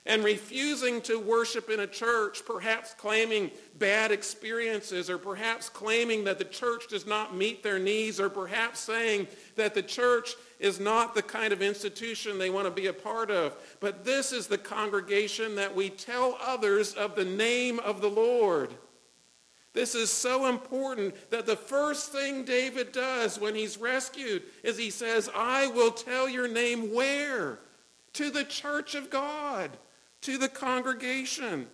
and 0.05 0.23
refusing 0.23 0.99
to 1.01 1.19
worship 1.19 1.69
in 1.69 1.81
a 1.81 1.87
church, 1.87 2.43
perhaps 2.45 2.93
claiming 2.95 3.51
bad 3.77 4.11
experiences 4.11 5.09
or 5.09 5.17
perhaps 5.17 5.69
claiming 5.69 6.23
that 6.23 6.39
the 6.39 6.45
church 6.45 6.87
does 6.89 7.05
not 7.05 7.35
meet 7.35 7.61
their 7.61 7.77
needs 7.77 8.19
or 8.19 8.27
perhaps 8.29 8.79
saying 8.79 9.27
that 9.55 9.75
the 9.75 9.83
church 9.83 10.33
is 10.59 10.79
not 10.79 11.13
the 11.13 11.21
kind 11.21 11.53
of 11.53 11.61
institution 11.61 12.37
they 12.37 12.49
want 12.49 12.65
to 12.65 12.71
be 12.71 12.87
a 12.87 12.93
part 12.93 13.29
of. 13.29 13.55
But 13.79 14.03
this 14.03 14.31
is 14.31 14.47
the 14.47 14.57
congregation 14.57 15.55
that 15.55 15.75
we 15.75 15.89
tell 15.89 16.37
others 16.41 16.93
of 16.93 17.15
the 17.15 17.25
name 17.25 17.79
of 17.79 18.01
the 18.01 18.09
Lord. 18.09 18.73
This 19.73 19.95
is 19.95 20.09
so 20.09 20.47
important 20.47 21.15
that 21.29 21.45
the 21.45 21.55
first 21.55 22.11
thing 22.11 22.43
David 22.43 22.91
does 22.91 23.39
when 23.39 23.55
he's 23.55 23.77
rescued 23.77 24.43
is 24.63 24.77
he 24.77 24.89
says, 24.89 25.29
I 25.33 25.67
will 25.67 25.91
tell 25.91 26.27
your 26.27 26.47
name 26.47 26.93
where? 26.93 27.59
To 28.13 28.29
the 28.29 28.43
church 28.43 28.95
of 28.95 29.09
God, 29.09 29.71
to 30.21 30.37
the 30.37 30.49
congregation. 30.49 31.67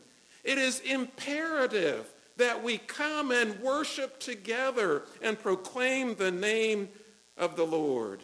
It 0.43 0.57
is 0.57 0.79
imperative 0.79 2.11
that 2.37 2.63
we 2.63 2.77
come 2.77 3.31
and 3.31 3.59
worship 3.59 4.19
together 4.19 5.03
and 5.21 5.39
proclaim 5.39 6.15
the 6.15 6.31
name 6.31 6.89
of 7.35 7.55
the 7.55 7.65
Lord. 7.65 8.21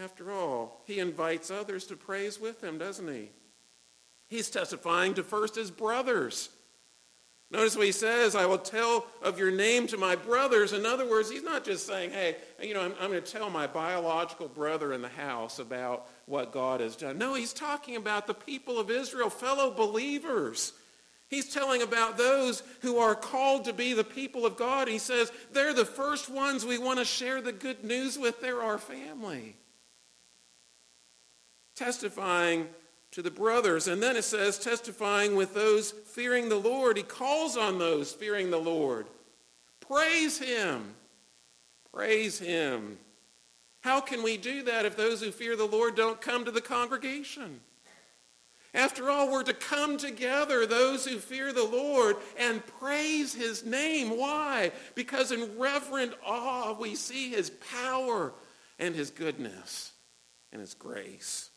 After 0.00 0.32
all, 0.32 0.82
he 0.86 1.00
invites 1.00 1.50
others 1.50 1.86
to 1.86 1.96
praise 1.96 2.40
with 2.40 2.62
him, 2.62 2.78
doesn't 2.78 3.08
he? 3.08 3.30
He's 4.28 4.48
testifying 4.48 5.14
to 5.14 5.22
first 5.22 5.56
his 5.56 5.70
brothers. 5.70 6.48
Notice 7.52 7.76
what 7.76 7.84
he 7.84 7.92
says, 7.92 8.34
I 8.34 8.46
will 8.46 8.56
tell 8.56 9.04
of 9.20 9.38
your 9.38 9.50
name 9.50 9.86
to 9.88 9.98
my 9.98 10.16
brothers. 10.16 10.72
In 10.72 10.86
other 10.86 11.06
words, 11.06 11.30
he's 11.30 11.42
not 11.42 11.64
just 11.64 11.86
saying, 11.86 12.10
hey, 12.10 12.36
you 12.62 12.72
know, 12.72 12.80
I'm, 12.80 12.94
I'm, 12.98 13.10
going 13.10 13.22
to 13.22 13.30
tell 13.30 13.50
my 13.50 13.66
biological 13.66 14.48
brother 14.48 14.94
in 14.94 15.02
the 15.02 15.10
house 15.10 15.58
about 15.58 16.06
what 16.24 16.50
God 16.50 16.80
has 16.80 16.96
done. 16.96 17.18
No, 17.18 17.34
he's 17.34 17.52
talking 17.52 17.96
about 17.96 18.26
the 18.26 18.32
people 18.32 18.80
of 18.80 18.90
Israel, 18.90 19.28
fellow 19.28 19.70
believers. 19.70 20.72
He's 21.28 21.52
telling 21.52 21.82
about 21.82 22.16
those 22.16 22.62
who 22.80 22.96
are 22.96 23.14
called 23.14 23.66
to 23.66 23.74
be 23.74 23.92
the 23.92 24.02
people 24.02 24.46
of 24.46 24.56
God. 24.56 24.88
He 24.88 24.98
says, 24.98 25.30
they're 25.52 25.74
the 25.74 25.84
first 25.84 26.30
ones 26.30 26.64
we 26.64 26.78
want 26.78 27.00
to 27.00 27.04
share 27.04 27.42
the 27.42 27.52
good 27.52 27.84
news 27.84 28.18
with. 28.18 28.40
They're 28.40 28.62
our 28.62 28.78
family. 28.78 29.56
Testifying 31.76 32.68
to 33.12 33.22
the 33.22 33.30
brothers. 33.30 33.88
And 33.88 34.02
then 34.02 34.16
it 34.16 34.24
says, 34.24 34.58
testifying 34.58 35.36
with 35.36 35.54
those 35.54 35.92
fearing 35.92 36.48
the 36.48 36.58
Lord. 36.58 36.96
He 36.96 37.02
calls 37.02 37.56
on 37.56 37.78
those 37.78 38.12
fearing 38.12 38.50
the 38.50 38.58
Lord. 38.58 39.06
Praise 39.80 40.38
him. 40.38 40.94
Praise 41.92 42.38
him. 42.38 42.98
How 43.82 44.00
can 44.00 44.22
we 44.22 44.36
do 44.36 44.62
that 44.62 44.86
if 44.86 44.96
those 44.96 45.22
who 45.22 45.30
fear 45.30 45.56
the 45.56 45.64
Lord 45.66 45.94
don't 45.94 46.20
come 46.20 46.44
to 46.44 46.50
the 46.50 46.60
congregation? 46.60 47.60
After 48.74 49.10
all, 49.10 49.30
we're 49.30 49.42
to 49.42 49.52
come 49.52 49.98
together, 49.98 50.64
those 50.64 51.04
who 51.04 51.18
fear 51.18 51.52
the 51.52 51.64
Lord, 51.64 52.16
and 52.38 52.64
praise 52.80 53.34
his 53.34 53.66
name. 53.66 54.16
Why? 54.16 54.72
Because 54.94 55.30
in 55.30 55.58
reverent 55.58 56.14
awe 56.24 56.74
we 56.78 56.94
see 56.94 57.28
his 57.28 57.50
power 57.50 58.32
and 58.78 58.94
his 58.94 59.10
goodness 59.10 59.92
and 60.52 60.60
his 60.60 60.72
grace. 60.72 61.50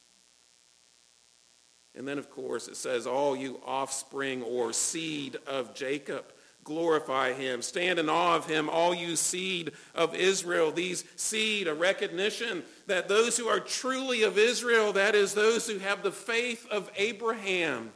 And 1.98 2.08
then, 2.08 2.18
of 2.18 2.30
course, 2.30 2.68
it 2.68 2.76
says, 2.76 3.08
all 3.08 3.36
you 3.36 3.60
offspring 3.66 4.44
or 4.44 4.74
seed 4.74 5.38
of 5.48 5.74
Jacob, 5.74 6.26
glorify 6.66 7.32
him. 7.32 7.62
Stand 7.62 8.00
in 8.00 8.10
awe 8.10 8.36
of 8.36 8.48
him, 8.48 8.70
all 8.70 8.94
you 8.94 9.16
seed 9.16 9.72
of 9.94 10.14
Israel. 10.14 10.72
These 10.72 11.06
seed, 11.16 11.68
a 11.68 11.74
recognition 11.74 12.64
that 12.88 13.08
those 13.08 13.38
who 13.38 13.48
are 13.48 13.60
truly 13.60 14.24
of 14.24 14.38
Israel, 14.38 14.92
that 14.94 15.16
is 15.16 15.34
those 15.34 15.68
who 15.68 15.78
have 15.78 16.04
the 16.04 16.12
faith 16.12 16.68
of 16.70 16.92
Abraham. 16.98 17.92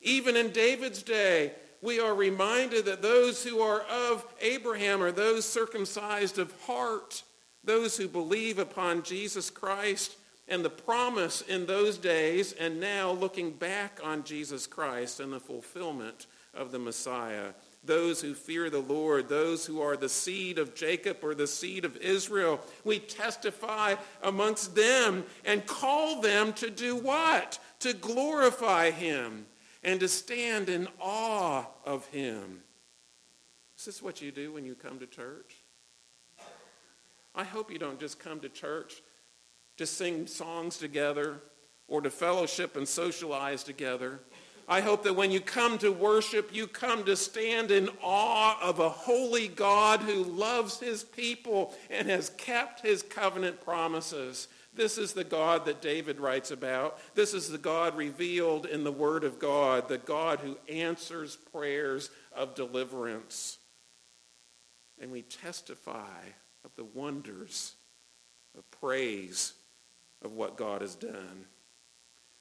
Even 0.00 0.36
in 0.36 0.50
David's 0.50 1.02
day, 1.02 1.52
we 1.82 2.00
are 2.00 2.14
reminded 2.14 2.86
that 2.86 3.02
those 3.02 3.44
who 3.44 3.60
are 3.60 3.82
of 3.82 4.26
Abraham 4.40 5.02
are 5.02 5.12
those 5.12 5.44
circumcised 5.44 6.38
of 6.38 6.52
heart, 6.62 7.22
those 7.62 7.96
who 7.96 8.08
believe 8.08 8.58
upon 8.58 9.02
Jesus 9.02 9.50
Christ 9.50 10.16
and 10.48 10.64
the 10.64 10.70
promise 10.70 11.40
in 11.40 11.66
those 11.66 11.96
days 11.96 12.52
and 12.52 12.80
now 12.80 13.10
looking 13.12 13.50
back 13.50 14.00
on 14.02 14.24
Jesus 14.24 14.66
Christ 14.66 15.20
and 15.20 15.32
the 15.32 15.40
fulfillment 15.40 16.26
of 16.52 16.70
the 16.70 16.78
Messiah. 16.78 17.52
Those 17.82 18.20
who 18.20 18.34
fear 18.34 18.70
the 18.70 18.80
Lord, 18.80 19.28
those 19.28 19.66
who 19.66 19.80
are 19.80 19.96
the 19.96 20.08
seed 20.08 20.58
of 20.58 20.74
Jacob 20.74 21.18
or 21.22 21.34
the 21.34 21.46
seed 21.46 21.84
of 21.84 21.96
Israel, 21.98 22.60
we 22.84 22.98
testify 22.98 23.94
amongst 24.22 24.74
them 24.74 25.24
and 25.44 25.66
call 25.66 26.20
them 26.20 26.52
to 26.54 26.70
do 26.70 26.96
what? 26.96 27.58
To 27.80 27.92
glorify 27.92 28.90
him 28.90 29.46
and 29.82 30.00
to 30.00 30.08
stand 30.08 30.68
in 30.68 30.88
awe 30.98 31.66
of 31.84 32.06
him. 32.06 32.60
Is 33.78 33.84
this 33.84 34.02
what 34.02 34.22
you 34.22 34.30
do 34.30 34.52
when 34.52 34.64
you 34.64 34.74
come 34.74 34.98
to 34.98 35.06
church? 35.06 35.56
I 37.34 37.44
hope 37.44 37.70
you 37.70 37.78
don't 37.78 37.98
just 37.98 38.18
come 38.18 38.40
to 38.40 38.48
church 38.48 39.02
to 39.76 39.86
sing 39.86 40.26
songs 40.26 40.78
together 40.78 41.40
or 41.88 42.00
to 42.00 42.10
fellowship 42.10 42.76
and 42.76 42.86
socialize 42.86 43.62
together. 43.62 44.20
I 44.66 44.80
hope 44.80 45.02
that 45.04 45.16
when 45.16 45.30
you 45.30 45.40
come 45.40 45.76
to 45.78 45.92
worship, 45.92 46.54
you 46.54 46.66
come 46.66 47.04
to 47.04 47.16
stand 47.16 47.70
in 47.70 47.90
awe 48.02 48.58
of 48.62 48.78
a 48.78 48.88
holy 48.88 49.48
God 49.48 50.00
who 50.00 50.24
loves 50.24 50.80
his 50.80 51.04
people 51.04 51.74
and 51.90 52.08
has 52.08 52.30
kept 52.30 52.80
his 52.80 53.02
covenant 53.02 53.60
promises. 53.62 54.48
This 54.74 54.96
is 54.96 55.12
the 55.12 55.24
God 55.24 55.66
that 55.66 55.82
David 55.82 56.18
writes 56.18 56.50
about. 56.50 56.98
This 57.14 57.34
is 57.34 57.48
the 57.48 57.58
God 57.58 57.96
revealed 57.96 58.64
in 58.66 58.84
the 58.84 58.92
Word 58.92 59.22
of 59.22 59.38
God, 59.38 59.88
the 59.88 59.98
God 59.98 60.40
who 60.40 60.56
answers 60.68 61.36
prayers 61.36 62.10
of 62.34 62.54
deliverance. 62.54 63.58
And 64.98 65.12
we 65.12 65.22
testify 65.22 66.22
of 66.64 66.70
the 66.76 66.84
wonders 66.84 67.74
of 68.56 68.68
praise 68.70 69.52
of 70.24 70.32
what 70.32 70.56
God 70.56 70.80
has 70.80 70.94
done. 70.94 71.46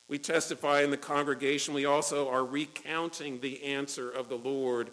We 0.07 0.17
testify 0.17 0.81
in 0.81 0.91
the 0.91 0.97
congregation. 0.97 1.73
We 1.73 1.85
also 1.85 2.29
are 2.29 2.45
recounting 2.45 3.39
the 3.39 3.63
answer 3.63 4.09
of 4.09 4.29
the 4.29 4.37
Lord. 4.37 4.91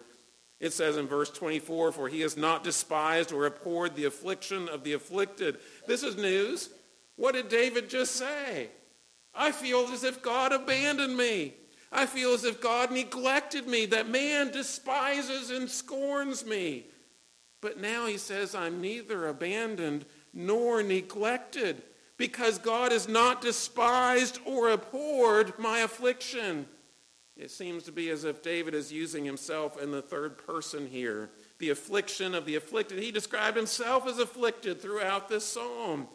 It 0.59 0.73
says 0.73 0.97
in 0.97 1.07
verse 1.07 1.29
24, 1.29 1.91
For 1.91 2.07
he 2.07 2.21
has 2.21 2.37
not 2.37 2.63
despised 2.63 3.31
or 3.31 3.45
abhorred 3.45 3.95
the 3.95 4.05
affliction 4.05 4.69
of 4.69 4.83
the 4.83 4.93
afflicted. 4.93 5.57
This 5.87 6.03
is 6.03 6.15
news. 6.15 6.69
What 7.17 7.33
did 7.33 7.49
David 7.49 7.89
just 7.89 8.15
say? 8.15 8.69
I 9.33 9.51
feel 9.51 9.87
as 9.91 10.03
if 10.03 10.21
God 10.21 10.51
abandoned 10.51 11.15
me. 11.15 11.53
I 11.91 12.05
feel 12.05 12.33
as 12.33 12.45
if 12.45 12.61
God 12.61 12.91
neglected 12.91 13.67
me, 13.67 13.85
that 13.87 14.09
man 14.09 14.51
despises 14.51 15.49
and 15.49 15.69
scorns 15.69 16.45
me. 16.45 16.85
But 17.61 17.79
now 17.79 18.05
he 18.05 18.17
says, 18.17 18.55
I'm 18.55 18.81
neither 18.81 19.27
abandoned 19.27 20.05
nor 20.33 20.81
neglected 20.81 21.83
because 22.21 22.59
God 22.59 22.91
has 22.91 23.07
not 23.09 23.41
despised 23.41 24.37
or 24.45 24.69
abhorred 24.69 25.57
my 25.57 25.79
affliction. 25.79 26.67
It 27.35 27.49
seems 27.49 27.81
to 27.85 27.91
be 27.91 28.11
as 28.11 28.25
if 28.25 28.43
David 28.43 28.75
is 28.75 28.93
using 28.93 29.25
himself 29.25 29.81
in 29.81 29.89
the 29.89 30.03
third 30.03 30.37
person 30.37 30.85
here. 30.85 31.31
The 31.57 31.71
affliction 31.71 32.35
of 32.35 32.45
the 32.45 32.57
afflicted. 32.57 32.99
He 32.99 33.11
described 33.11 33.57
himself 33.57 34.07
as 34.07 34.19
afflicted 34.19 34.79
throughout 34.79 35.29
this 35.29 35.43
psalm. 35.43 36.07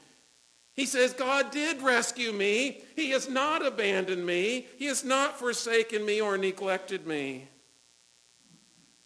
He 0.75 0.87
says, 0.87 1.13
God 1.13 1.51
did 1.51 1.83
rescue 1.83 2.33
me. 2.33 2.83
He 2.95 3.11
has 3.11 3.29
not 3.29 3.67
abandoned 3.67 4.25
me. 4.25 4.69
He 4.79 4.85
has 4.85 5.03
not 5.03 5.37
forsaken 5.37 6.07
me 6.07 6.21
or 6.21 6.39
neglected 6.39 7.05
me. 7.05 7.49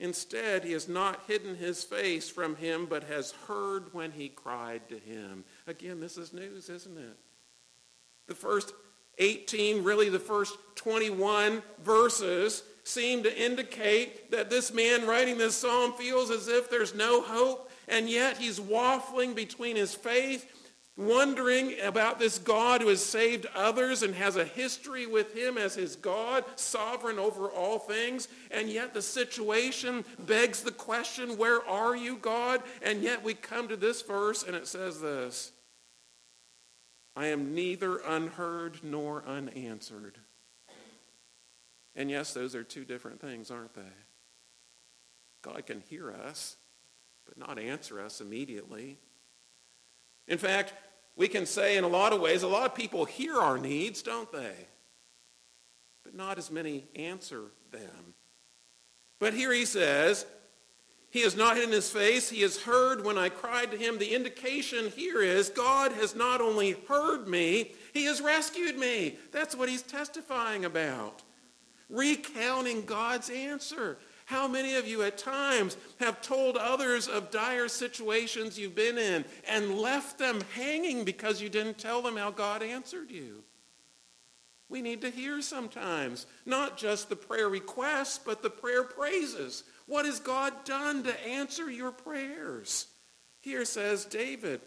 Instead, 0.00 0.64
he 0.64 0.72
has 0.72 0.86
not 0.86 1.22
hidden 1.26 1.54
his 1.54 1.82
face 1.82 2.28
from 2.28 2.56
him, 2.56 2.84
but 2.84 3.04
has 3.04 3.32
heard 3.46 3.94
when 3.94 4.10
he 4.10 4.28
cried 4.28 4.86
to 4.90 4.98
him. 4.98 5.44
Again, 5.66 6.01
this 6.01 6.16
is 6.16 6.33
news, 6.33 6.68
isn't 6.68 6.99
it? 6.99 7.16
The 8.27 8.35
first 8.35 8.73
18, 9.18 9.85
really 9.85 10.09
the 10.09 10.18
first 10.18 10.57
21 10.77 11.62
verses 11.83 12.62
seem 12.85 13.23
to 13.23 13.42
indicate 13.42 14.31
that 14.31 14.51
this 14.51 14.73
man 14.73 15.07
writing 15.07 15.37
this 15.37 15.55
psalm 15.57 15.92
feels 15.92 16.31
as 16.31 16.49
if 16.49 16.70
there's 16.70 16.94
no 16.94 17.20
hope, 17.20 17.70
and 17.88 18.09
yet 18.09 18.38
he's 18.38 18.59
waffling 18.59 19.35
between 19.35 19.77
his 19.77 19.94
faith 19.94 20.46
wondering 20.96 21.74
about 21.83 22.18
this 22.18 22.38
God 22.38 22.83
who 22.83 22.88
has 22.88 23.05
saved 23.05 23.46
others 23.55 24.03
and 24.03 24.14
has 24.14 24.37
a 24.37 24.44
history 24.44 25.07
with 25.07 25.35
him 25.35 25.57
as 25.57 25.74
his 25.74 25.96
God, 25.96 26.44
sovereign 26.57 27.18
over 27.18 27.48
all 27.48 27.79
things. 27.79 28.29
And 28.50 28.68
yet 28.68 28.92
the 28.92 29.03
situation 29.03 30.05
begs 30.18 30.62
the 30.62 30.72
question, 30.72 31.38
where 31.38 31.66
are 31.66 31.96
you, 31.96 32.16
God? 32.16 32.62
And 32.83 33.03
yet 33.03 33.24
we 33.24 33.35
come 33.35 33.68
to 33.68 33.76
this 33.76 34.03
verse 34.03 34.42
and 34.42 34.55
it 34.55 34.66
says 34.66 35.00
this, 35.00 35.53
I 37.16 37.26
am 37.26 37.55
neither 37.55 37.98
unheard 37.98 38.81
nor 38.83 39.24
unanswered. 39.26 40.18
And 41.96 42.11
yes, 42.11 42.33
those 42.33 42.55
are 42.55 42.62
two 42.62 42.85
different 42.85 43.20
things, 43.20 43.50
aren't 43.50 43.74
they? 43.74 43.83
God 45.42 45.66
can 45.66 45.81
hear 45.81 46.12
us, 46.12 46.57
but 47.26 47.38
not 47.38 47.59
answer 47.59 48.00
us 48.00 48.20
immediately. 48.20 48.98
In 50.31 50.38
fact, 50.38 50.73
we 51.16 51.29
can 51.29 51.45
say 51.45 51.77
in 51.77 51.85
a 51.85 51.88
lot 51.88 52.14
of 52.14 52.21
ways, 52.21 52.45
a 52.45 52.49
lot 52.49 52.64
of 52.64 52.75
people 52.75 53.05
hear 53.05 53.37
our 53.37 53.59
needs, 53.59 54.01
don't 54.01 54.31
they? 54.33 54.55
But 56.05 56.14
not 56.14 56.38
as 56.38 56.51
many 56.51 56.87
answer 56.95 57.43
them. 57.73 58.14
But 59.19 59.35
here 59.35 59.53
he 59.53 59.66
says, 59.66 60.25
he 61.11 61.23
has 61.23 61.37
not 61.37 61.57
hidden 61.57 61.73
his 61.73 61.90
face. 61.90 62.31
He 62.31 62.43
has 62.43 62.62
heard 62.62 63.05
when 63.05 63.19
I 63.19 63.29
cried 63.29 63.73
to 63.73 63.77
him. 63.77 63.99
The 63.99 64.14
indication 64.14 64.90
here 64.90 65.21
is 65.21 65.49
God 65.49 65.90
has 65.93 66.14
not 66.14 66.40
only 66.40 66.77
heard 66.88 67.27
me, 67.27 67.73
he 67.93 68.05
has 68.05 68.21
rescued 68.21 68.79
me. 68.79 69.19
That's 69.33 69.57
what 69.57 69.69
he's 69.69 69.83
testifying 69.83 70.64
about. 70.64 71.25
Recounting 71.88 72.85
God's 72.85 73.29
answer. 73.29 73.99
How 74.31 74.47
many 74.47 74.77
of 74.77 74.87
you 74.87 75.03
at 75.03 75.19
times 75.19 75.77
have 75.99 76.23
told 76.23 76.57
others 76.57 77.09
of 77.09 77.33
dire 77.33 77.66
situations 77.66 78.57
you've 78.57 78.77
been 78.77 78.97
in 78.97 79.25
and 79.49 79.77
left 79.77 80.19
them 80.19 80.40
hanging 80.55 81.03
because 81.03 81.43
you 81.43 81.49
didn't 81.49 81.79
tell 81.79 82.01
them 82.01 82.16
how 82.16 82.31
God 82.31 82.62
answered 82.62 83.11
you? 83.11 83.43
We 84.69 84.83
need 84.83 85.01
to 85.01 85.11
hear 85.11 85.43
sometimes, 85.43 86.27
not 86.47 86.79
just 86.79 87.09
the 87.09 87.16
prayer 87.16 87.49
requests, 87.49 88.21
but 88.25 88.40
the 88.40 88.51
prayer 88.51 88.85
praises. 88.85 89.64
What 89.87 90.07
has 90.07 90.21
God 90.21 90.64
done 90.64 91.03
to 91.03 91.27
answer 91.27 91.69
your 91.69 91.90
prayers? 91.90 92.87
Here 93.40 93.64
says 93.64 94.05
David, 94.05 94.61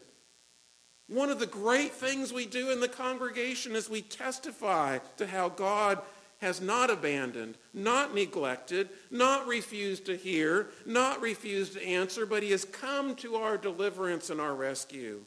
one 1.08 1.30
of 1.30 1.40
the 1.40 1.46
great 1.46 1.94
things 1.94 2.34
we 2.34 2.46
do 2.46 2.70
in 2.72 2.82
the 2.82 2.90
congregation 2.90 3.78
is 3.78 3.90
we 3.90 4.02
testify 4.02 4.98
to 5.16 5.26
how 5.26 5.48
God 5.48 6.02
has 6.44 6.60
not 6.60 6.90
abandoned, 6.90 7.58
not 7.74 8.14
neglected, 8.14 8.90
not 9.10 9.48
refused 9.48 10.06
to 10.06 10.18
hear, 10.18 10.68
not 10.86 11.22
refused 11.22 11.74
to 11.74 11.84
answer, 11.84 12.26
but 12.26 12.44
he 12.44 12.52
has 12.52 12.66
come 12.66 13.16
to 13.16 13.38
our 13.38 13.58
deliverance 13.58 14.30
and 14.30 14.42
our 14.42 14.54
rescue. 14.54 15.24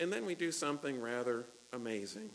And 0.00 0.10
then 0.10 0.24
we 0.24 0.34
do 0.34 0.50
something 0.50 1.00
rather 1.00 1.44
amazing. 1.72 2.30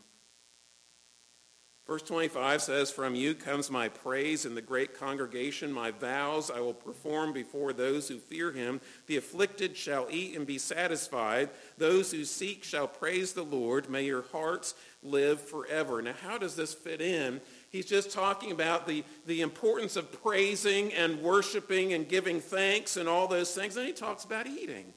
Verse 1.88 2.02
25 2.02 2.62
says, 2.62 2.92
From 2.92 3.16
you 3.16 3.34
comes 3.34 3.72
my 3.72 3.88
praise 3.88 4.46
in 4.46 4.56
the 4.56 4.62
great 4.62 5.00
congregation. 5.00 5.72
My 5.72 5.92
vows 5.92 6.52
I 6.52 6.60
will 6.60 6.74
perform 6.74 7.32
before 7.32 7.72
those 7.72 8.10
who 8.10 8.18
fear 8.18 8.52
him. 8.52 8.82
The 9.06 9.16
afflicted 9.16 9.78
shall 9.78 10.06
eat 10.12 10.36
and 10.36 10.46
be 10.46 10.58
satisfied. 10.58 11.50
Those 11.78 12.12
who 12.12 12.26
seek 12.26 12.66
shall 12.66 12.90
praise 12.90 13.32
the 13.32 13.46
Lord. 13.46 13.90
May 13.90 14.04
your 14.04 14.26
hearts 14.34 14.76
live 15.02 15.40
forever. 15.40 16.02
Now, 16.02 16.16
how 16.22 16.38
does 16.38 16.58
this 16.58 16.74
fit 16.74 17.00
in? 17.00 17.40
He's 17.70 17.86
just 17.86 18.12
talking 18.12 18.52
about 18.52 18.86
the, 18.86 19.06
the 19.26 19.40
importance 19.40 19.96
of 19.96 20.12
praising 20.22 20.94
and 20.94 21.22
worshiping 21.22 21.94
and 21.94 22.10
giving 22.10 22.42
thanks 22.42 22.98
and 22.98 23.08
all 23.08 23.30
those 23.30 23.56
things. 23.56 23.78
And 23.78 23.88
he 23.88 23.94
talks 23.94 24.26
about 24.26 24.46
eating. 24.46 24.94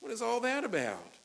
What 0.00 0.10
is 0.10 0.22
all 0.22 0.40
that 0.40 0.64
about? 0.64 1.19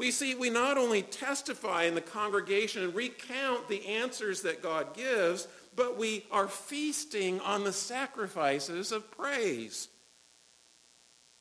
We 0.00 0.12
see 0.12 0.34
we 0.34 0.48
not 0.48 0.78
only 0.78 1.02
testify 1.02 1.82
in 1.82 1.94
the 1.94 2.00
congregation 2.00 2.82
and 2.82 2.94
recount 2.94 3.68
the 3.68 3.86
answers 3.86 4.40
that 4.40 4.62
God 4.62 4.94
gives, 4.94 5.46
but 5.76 5.98
we 5.98 6.24
are 6.30 6.48
feasting 6.48 7.38
on 7.40 7.64
the 7.64 7.72
sacrifices 7.74 8.92
of 8.92 9.10
praise. 9.10 9.88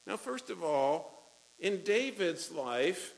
Now, 0.05 0.17
first 0.17 0.49
of 0.49 0.61
all, 0.61 1.23
in 1.57 1.83
David's 1.85 2.51
life, 2.51 3.13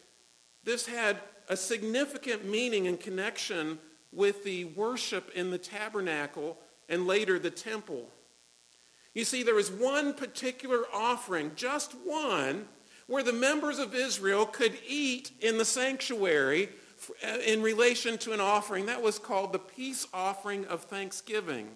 this 0.64 0.86
had 0.86 1.18
a 1.50 1.58
significant 1.58 2.46
meaning 2.46 2.86
and 2.86 3.00
connection 3.00 3.80
with 4.12 4.44
the 4.44 4.66
worship 4.66 5.32
in 5.34 5.50
the 5.50 5.58
tabernacle 5.58 6.56
and 6.88 7.08
later 7.08 7.40
the 7.40 7.50
temple. 7.50 8.10
You 9.16 9.26
see, 9.26 9.42
there 9.42 9.56
was 9.56 9.72
one 9.72 10.14
particular 10.14 10.84
offering, 10.94 11.54
just 11.56 11.94
one, 12.06 12.68
where 13.12 13.24
the 13.24 13.34
members 13.34 13.78
of 13.78 13.94
Israel 13.94 14.46
could 14.46 14.72
eat 14.88 15.32
in 15.42 15.58
the 15.58 15.66
sanctuary 15.66 16.70
in 17.46 17.62
relation 17.62 18.18
to 18.20 18.32
an 18.32 18.40
offering. 18.40 18.86
That 18.86 19.02
was 19.02 19.20
called 19.20 19.52
the 19.52 19.60
peace 19.60 20.08
offering 20.14 20.66
of 20.68 20.84
thanksgiving. 20.84 21.68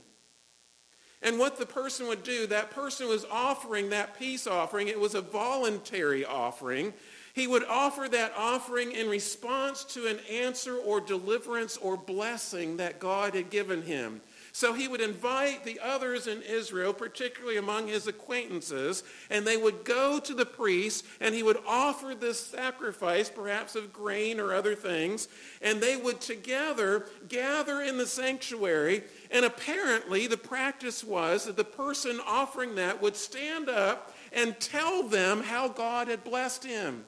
And 1.21 1.37
what 1.37 1.57
the 1.57 1.65
person 1.65 2.07
would 2.07 2.23
do, 2.23 2.47
that 2.47 2.71
person 2.71 3.09
was 3.09 3.25
offering 3.29 3.89
that 3.89 4.17
peace 4.17 4.47
offering. 4.47 4.87
It 4.87 4.99
was 4.99 5.13
a 5.13 5.19
voluntary 5.19 6.23
offering. 6.23 6.93
He 7.33 7.47
would 7.47 7.65
offer 7.65 8.07
that 8.07 8.31
offering 8.37 8.93
in 8.93 9.09
response 9.09 9.83
to 9.95 10.07
an 10.07 10.19
answer 10.31 10.77
or 10.77 11.01
deliverance 11.01 11.75
or 11.75 11.97
blessing 11.97 12.77
that 12.77 13.01
God 13.01 13.35
had 13.35 13.49
given 13.49 13.81
him. 13.81 14.21
So 14.55 14.71
he 14.71 14.87
would 14.87 15.01
invite 15.01 15.65
the 15.65 15.81
others 15.83 16.27
in 16.27 16.41
Israel, 16.41 16.93
particularly 16.93 17.57
among 17.57 17.89
his 17.89 18.07
acquaintances, 18.07 19.03
and 19.29 19.45
they 19.45 19.57
would 19.57 19.83
go 19.83 20.17
to 20.17 20.33
the 20.33 20.45
priest, 20.45 21.05
and 21.19 21.35
he 21.35 21.43
would 21.43 21.57
offer 21.67 22.15
this 22.15 22.39
sacrifice, 22.39 23.29
perhaps 23.29 23.75
of 23.75 23.91
grain 23.91 24.39
or 24.39 24.53
other 24.53 24.73
things, 24.73 25.27
and 25.61 25.81
they 25.81 25.97
would 25.97 26.21
together 26.21 27.05
gather 27.27 27.81
in 27.81 27.97
the 27.97 28.07
sanctuary, 28.07 29.03
and 29.29 29.43
apparently 29.43 30.25
the 30.25 30.37
practice 30.37 31.03
was 31.03 31.43
that 31.43 31.57
the 31.57 31.65
person 31.65 32.21
offering 32.25 32.75
that 32.75 33.01
would 33.01 33.17
stand 33.17 33.67
up 33.67 34.15
and 34.31 34.57
tell 34.61 35.03
them 35.03 35.43
how 35.43 35.67
God 35.67 36.07
had 36.07 36.23
blessed 36.23 36.63
him. 36.63 37.03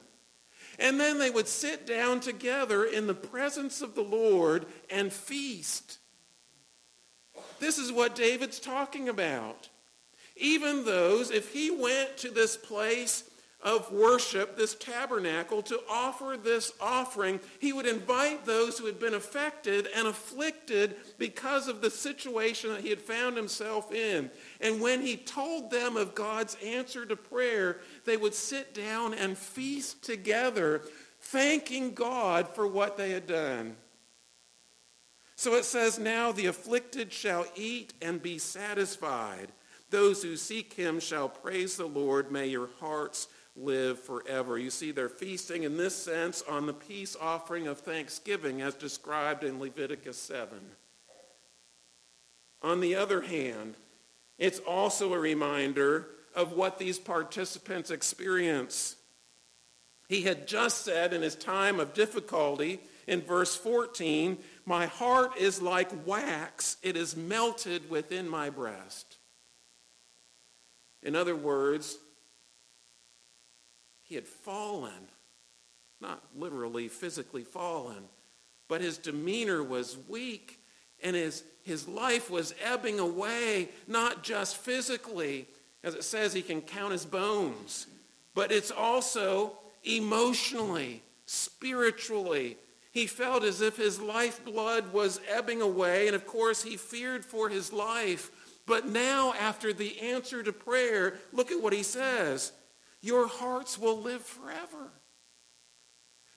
And 0.80 1.00
then 1.00 1.18
they 1.18 1.30
would 1.30 1.48
sit 1.48 1.88
down 1.88 2.20
together 2.20 2.84
in 2.84 3.08
the 3.08 3.16
presence 3.16 3.82
of 3.82 3.96
the 3.96 4.04
Lord 4.04 4.66
and 4.90 5.14
feast. 5.14 6.00
This 7.60 7.78
is 7.78 7.92
what 7.92 8.16
David's 8.16 8.60
talking 8.60 9.10
about. 9.10 9.70
Even 10.36 10.86
those, 10.86 11.32
if 11.32 11.52
he 11.52 11.72
went 11.72 12.18
to 12.18 12.30
this 12.30 12.56
place 12.56 13.24
of 13.62 13.92
worship, 13.92 14.56
this 14.56 14.76
tabernacle, 14.76 15.64
to 15.64 15.82
offer 15.90 16.38
this 16.38 16.72
offering, 16.80 17.40
he 17.60 17.74
would 17.74 17.88
invite 17.88 18.46
those 18.46 18.78
who 18.78 18.86
had 18.86 19.00
been 19.00 19.16
affected 19.16 19.88
and 19.96 20.08
afflicted 20.08 20.96
because 21.18 21.68
of 21.68 21.82
the 21.82 21.90
situation 21.90 22.70
that 22.70 22.82
he 22.82 22.90
had 22.90 23.02
found 23.02 23.36
himself 23.36 23.92
in. 23.92 24.30
And 24.62 24.80
when 24.80 25.02
he 25.02 25.18
told 25.18 25.72
them 25.72 25.98
of 25.98 26.14
God's 26.14 26.56
answer 26.64 27.06
to 27.08 27.16
prayer, 27.16 27.80
they 28.06 28.16
would 28.16 28.36
sit 28.36 28.76
down 28.76 29.16
and 29.16 29.36
feast 29.36 30.04
together, 30.04 30.84
thanking 31.20 31.94
God 31.94 32.48
for 32.50 32.68
what 32.68 32.96
they 32.96 33.10
had 33.10 33.26
done. 33.26 33.76
So 35.38 35.54
it 35.54 35.66
says, 35.66 36.00
Now 36.00 36.32
the 36.32 36.48
afflicted 36.48 37.14
shall 37.14 37.46
eat 37.56 37.94
and 38.02 38.22
be 38.22 38.40
satisfied. 38.40 39.50
Those 39.92 40.24
who 40.24 40.36
seek 40.36 40.74
him 40.74 41.00
shall 41.00 41.30
praise 41.30 41.78
the 41.78 41.86
Lord. 41.86 42.32
May 42.32 42.48
your 42.48 42.70
hearts 42.80 43.28
live 43.56 44.00
forever. 44.00 44.58
You 44.58 44.72
see, 44.72 44.92
they're 44.92 45.08
feasting 45.08 45.62
in 45.62 45.78
this 45.78 45.96
sense 45.96 46.44
on 46.50 46.66
the 46.66 46.74
peace 46.74 47.16
offering 47.22 47.68
of 47.68 47.80
thanksgiving 47.80 48.64
as 48.64 48.74
described 48.74 49.44
in 49.44 49.60
Leviticus 49.60 50.18
7. 50.18 50.60
On 52.64 52.80
the 52.80 52.96
other 52.96 53.22
hand, 53.22 53.76
it's 54.40 54.60
also 54.60 55.14
a 55.14 55.20
reminder 55.20 56.08
of 56.36 56.54
what 56.54 56.80
these 56.80 56.98
participants 56.98 57.92
experience. 57.92 58.96
He 60.10 60.24
had 60.24 60.48
just 60.48 60.84
said 60.84 61.14
in 61.14 61.22
his 61.22 61.36
time 61.36 61.80
of 61.80 61.94
difficulty 61.94 62.80
in 63.06 63.22
verse 63.22 63.56
14 63.56 64.38
my 64.68 64.86
heart 64.86 65.38
is 65.38 65.62
like 65.62 65.90
wax. 66.06 66.76
It 66.84 66.98
is 66.98 67.16
melted 67.16 67.90
within 67.90 68.28
my 68.28 68.50
breast. 68.50 69.18
In 71.02 71.16
other 71.16 71.38
words, 71.38 71.98
he 74.04 74.16
had 74.16 74.28
fallen, 74.28 75.08
not 76.02 76.22
literally 76.36 76.90
physically 76.90 77.46
fallen, 77.46 78.04
but 78.68 78.82
his 78.82 78.98
demeanor 78.98 79.64
was 79.64 79.98
weak 80.10 80.60
and 81.02 81.16
his, 81.16 81.44
his 81.64 81.88
life 81.88 82.30
was 82.30 82.54
ebbing 82.62 83.00
away, 83.00 83.70
not 83.88 84.22
just 84.22 84.58
physically, 84.58 85.48
as 85.82 85.96
it 85.96 86.04
says 86.04 86.34
he 86.34 86.42
can 86.42 86.62
count 86.62 86.92
his 86.92 87.06
bones, 87.06 87.88
but 88.36 88.52
it's 88.52 88.72
also 88.72 89.54
emotionally, 89.86 91.02
spiritually, 91.26 92.58
he 92.98 93.06
felt 93.06 93.44
as 93.44 93.62
if 93.62 93.78
his 93.78 94.02
lifeblood 94.02 94.92
was 94.92 95.22
ebbing 95.30 95.62
away, 95.62 96.08
and 96.08 96.16
of 96.16 96.26
course 96.26 96.64
he 96.64 96.78
feared 96.78 97.24
for 97.24 97.48
his 97.48 97.72
life. 97.72 98.32
But 98.66 98.88
now, 98.88 99.36
after 99.40 99.72
the 99.72 100.00
answer 100.00 100.42
to 100.42 100.52
prayer, 100.52 101.20
look 101.32 101.52
at 101.52 101.62
what 101.62 101.74
he 101.74 101.84
says. 101.84 102.54
Your 103.02 103.28
hearts 103.28 103.78
will 103.78 104.02
live 104.02 104.24
forever. 104.24 104.92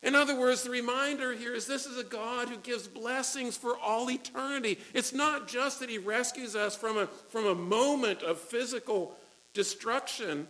In 0.03 0.15
other 0.15 0.39
words, 0.39 0.63
the 0.63 0.71
reminder 0.71 1.33
here 1.33 1.55
is 1.55 1.67
this 1.67 1.87
is 1.87 1.97
a 1.97 2.05
God 2.05 2.51
who 2.51 2.59
gives 2.59 2.87
blessings 2.87 3.57
for 3.57 3.79
all 3.79 4.11
eternity. 4.11 4.79
It's 4.93 5.15
not 5.15 5.49
just 5.49 5.81
that 5.81 5.89
he 5.89 5.97
rescues 5.97 6.55
us 6.55 6.77
from 6.77 6.99
a, 6.99 7.07
from 7.07 7.47
a 7.47 7.55
moment 7.55 8.23
of 8.23 8.39
physical 8.39 9.17
destruction, 9.55 10.47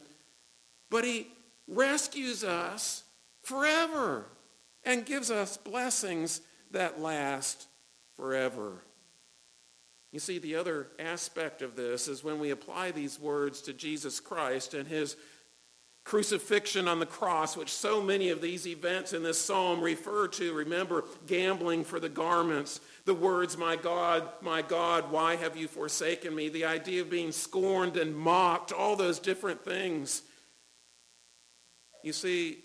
but 0.90 1.04
he 1.04 1.28
rescues 1.68 2.42
us 2.42 3.04
forever 3.42 4.26
and 4.84 5.06
gives 5.06 5.30
us 5.30 5.56
blessings 5.56 6.40
that 6.70 7.00
last 7.00 7.66
forever. 8.16 8.82
You 10.12 10.18
see, 10.18 10.38
the 10.38 10.56
other 10.56 10.88
aspect 10.98 11.62
of 11.62 11.76
this 11.76 12.08
is 12.08 12.24
when 12.24 12.40
we 12.40 12.50
apply 12.50 12.90
these 12.90 13.20
words 13.20 13.62
to 13.62 13.72
Jesus 13.72 14.18
Christ 14.18 14.74
and 14.74 14.88
his 14.88 15.16
crucifixion 16.04 16.88
on 16.88 16.98
the 16.98 17.06
cross, 17.06 17.56
which 17.56 17.72
so 17.72 18.02
many 18.02 18.30
of 18.30 18.40
these 18.40 18.66
events 18.66 19.12
in 19.12 19.22
this 19.22 19.38
psalm 19.38 19.80
refer 19.80 20.26
to. 20.26 20.52
Remember, 20.52 21.04
gambling 21.26 21.84
for 21.84 22.00
the 22.00 22.08
garments, 22.08 22.80
the 23.04 23.14
words, 23.14 23.56
My 23.56 23.76
God, 23.76 24.28
my 24.40 24.62
God, 24.62 25.12
why 25.12 25.36
have 25.36 25.56
you 25.56 25.68
forsaken 25.68 26.34
me? 26.34 26.48
The 26.48 26.64
idea 26.64 27.02
of 27.02 27.10
being 27.10 27.30
scorned 27.30 27.96
and 27.96 28.16
mocked, 28.16 28.72
all 28.72 28.96
those 28.96 29.20
different 29.20 29.64
things. 29.64 30.22
You 32.02 32.12
see, 32.12 32.64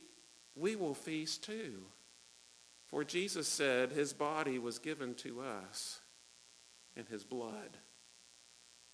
we 0.56 0.76
will 0.76 0.96
feast 0.96 1.44
too. 1.44 1.84
For 2.88 3.04
Jesus 3.04 3.48
said 3.48 3.92
his 3.92 4.14
body 4.14 4.60
was 4.60 4.80
given 4.80 5.16
to 5.16 5.42
us 5.42 6.00
and 6.96 7.08
his 7.08 7.24
blood. 7.24 7.78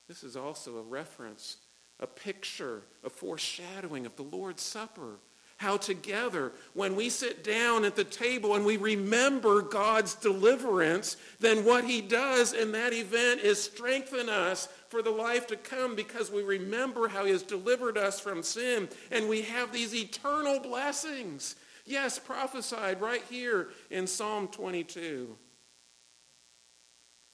This 0.07 0.23
is 0.23 0.35
also 0.35 0.77
a 0.77 0.83
reference, 0.83 1.57
a 1.99 2.07
picture, 2.07 2.81
a 3.03 3.09
foreshadowing 3.09 4.05
of 4.05 4.15
the 4.15 4.23
Lord's 4.23 4.63
Supper. 4.63 5.19
How 5.57 5.77
together, 5.77 6.53
when 6.73 6.95
we 6.95 7.09
sit 7.09 7.43
down 7.43 7.85
at 7.85 7.95
the 7.95 8.03
table 8.03 8.55
and 8.55 8.65
we 8.65 8.77
remember 8.77 9.61
God's 9.61 10.15
deliverance, 10.15 11.17
then 11.39 11.63
what 11.63 11.83
he 11.83 12.01
does 12.01 12.53
in 12.53 12.71
that 12.71 12.93
event 12.93 13.41
is 13.41 13.61
strengthen 13.63 14.27
us 14.27 14.67
for 14.89 15.03
the 15.03 15.11
life 15.11 15.45
to 15.47 15.55
come 15.55 15.95
because 15.95 16.31
we 16.31 16.41
remember 16.41 17.07
how 17.07 17.25
he 17.25 17.31
has 17.31 17.43
delivered 17.43 17.95
us 17.95 18.19
from 18.19 18.41
sin 18.41 18.89
and 19.11 19.29
we 19.29 19.43
have 19.43 19.71
these 19.71 19.93
eternal 19.93 20.59
blessings. 20.59 21.55
Yes, 21.91 22.17
prophesied 22.17 23.01
right 23.01 23.23
here 23.29 23.67
in 23.89 24.07
Psalm 24.07 24.47
22. 24.47 25.35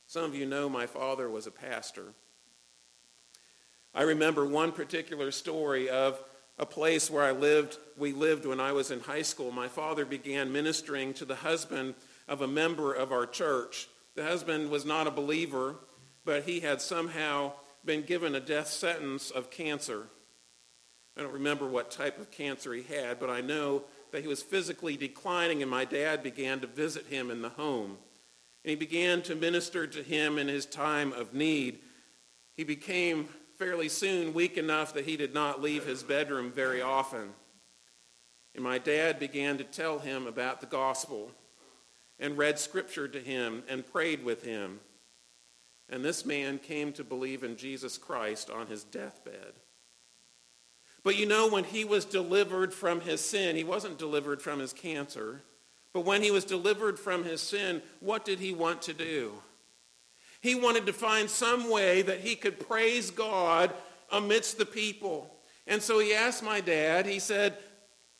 Some 0.08 0.24
of 0.24 0.34
you 0.34 0.48
know 0.48 0.68
my 0.68 0.88
father 0.88 1.30
was 1.30 1.46
a 1.46 1.52
pastor. 1.52 2.06
I 3.94 4.02
remember 4.02 4.48
one 4.48 4.72
particular 4.72 5.30
story 5.30 5.92
of 5.92 6.20
a 6.58 6.66
place 6.66 7.12
where 7.12 7.24
I 7.24 7.34
lived, 7.34 7.78
we 7.98 8.14
lived 8.14 8.48
when 8.48 8.60
I 8.60 8.72
was 8.72 8.90
in 8.90 9.00
high 9.00 9.22
school. 9.22 9.52
My 9.52 9.68
father 9.68 10.06
began 10.06 10.52
ministering 10.52 11.14
to 11.16 11.26
the 11.26 11.36
husband 11.36 11.94
of 12.28 12.42
a 12.42 12.48
member 12.48 12.96
of 12.96 13.12
our 13.12 13.28
church. 13.28 13.88
The 14.16 14.24
husband 14.24 14.72
was 14.72 14.86
not 14.86 15.06
a 15.06 15.12
believer, 15.12 15.76
but 16.26 16.46
he 16.46 16.62
had 16.62 16.82
somehow 16.82 17.54
been 17.86 18.02
given 18.02 18.34
a 18.34 18.40
death 18.40 18.70
sentence 18.70 19.30
of 19.30 19.52
cancer. 19.52 20.08
I 21.16 21.22
don't 21.22 21.34
remember 21.34 21.68
what 21.68 21.92
type 21.92 22.20
of 22.20 22.32
cancer 22.32 22.74
he 22.74 22.82
had, 22.82 23.20
but 23.20 23.30
I 23.30 23.42
know 23.42 23.84
he 24.22 24.28
was 24.28 24.44
physically 24.44 24.98
declining, 24.98 25.62
and 25.62 25.72
my 25.72 25.86
dad 25.86 26.24
began 26.24 26.60
to 26.62 26.68
visit 26.68 27.08
him 27.08 27.32
in 27.32 27.42
the 27.42 27.50
home 27.50 27.98
and 28.68 28.72
he 28.72 28.76
began 28.76 29.22
to 29.22 29.34
minister 29.34 29.88
to 29.88 30.04
him 30.04 30.38
in 30.38 30.50
his 30.50 30.66
time 30.66 31.14
of 31.14 31.34
need. 31.34 31.80
He 32.54 32.66
became 32.66 33.30
fairly 33.58 33.88
soon 33.88 34.34
weak 34.34 34.58
enough 34.58 34.94
that 34.94 35.06
he 35.06 35.16
did 35.16 35.34
not 35.34 35.62
leave 35.62 35.86
his 35.86 36.04
bedroom 36.04 36.52
very 36.52 36.82
often. 36.82 37.30
And 38.54 38.64
my 38.66 38.78
dad 38.78 39.20
began 39.20 39.58
to 39.58 39.64
tell 39.64 40.00
him 40.00 40.28
about 40.28 40.60
the 40.60 40.68
gospel 40.68 41.32
and 42.20 42.38
read 42.38 42.60
scripture 42.60 43.08
to 43.08 43.22
him 43.22 43.64
and 43.70 43.90
prayed 43.90 44.26
with 44.26 44.44
him. 44.44 44.82
And 45.88 46.04
this 46.04 46.26
man 46.26 46.60
came 46.60 46.92
to 46.92 47.06
believe 47.06 47.46
in 47.46 47.56
Jesus 47.56 47.98
Christ 47.98 48.50
on 48.50 48.68
his 48.68 48.84
deathbed. 48.84 49.54
But 51.08 51.18
you 51.18 51.26
know, 51.26 51.48
when 51.48 51.64
he 51.64 51.86
was 51.86 52.04
delivered 52.04 52.74
from 52.74 53.00
his 53.00 53.22
sin, 53.22 53.56
he 53.56 53.64
wasn't 53.64 53.98
delivered 53.98 54.42
from 54.42 54.60
his 54.60 54.74
cancer. 54.74 55.42
But 55.94 56.04
when 56.04 56.22
he 56.22 56.32
was 56.32 56.44
delivered 56.44 57.00
from 57.00 57.24
his 57.24 57.40
sin, 57.40 57.82
what 58.02 58.26
did 58.26 58.40
he 58.40 58.52
want 58.52 58.82
to 58.82 58.94
do? 58.94 59.32
He 60.42 60.54
wanted 60.54 60.86
to 60.86 60.92
find 60.92 61.30
some 61.30 61.72
way 61.72 62.02
that 62.02 62.20
he 62.20 62.36
could 62.36 62.60
praise 62.60 63.10
God 63.10 63.74
amidst 64.12 64.58
the 64.58 64.66
people. 64.66 65.34
And 65.66 65.82
so 65.82 65.98
he 66.00 66.14
asked 66.14 66.44
my 66.44 66.60
dad, 66.60 67.06
he 67.06 67.20
said, 67.20 67.56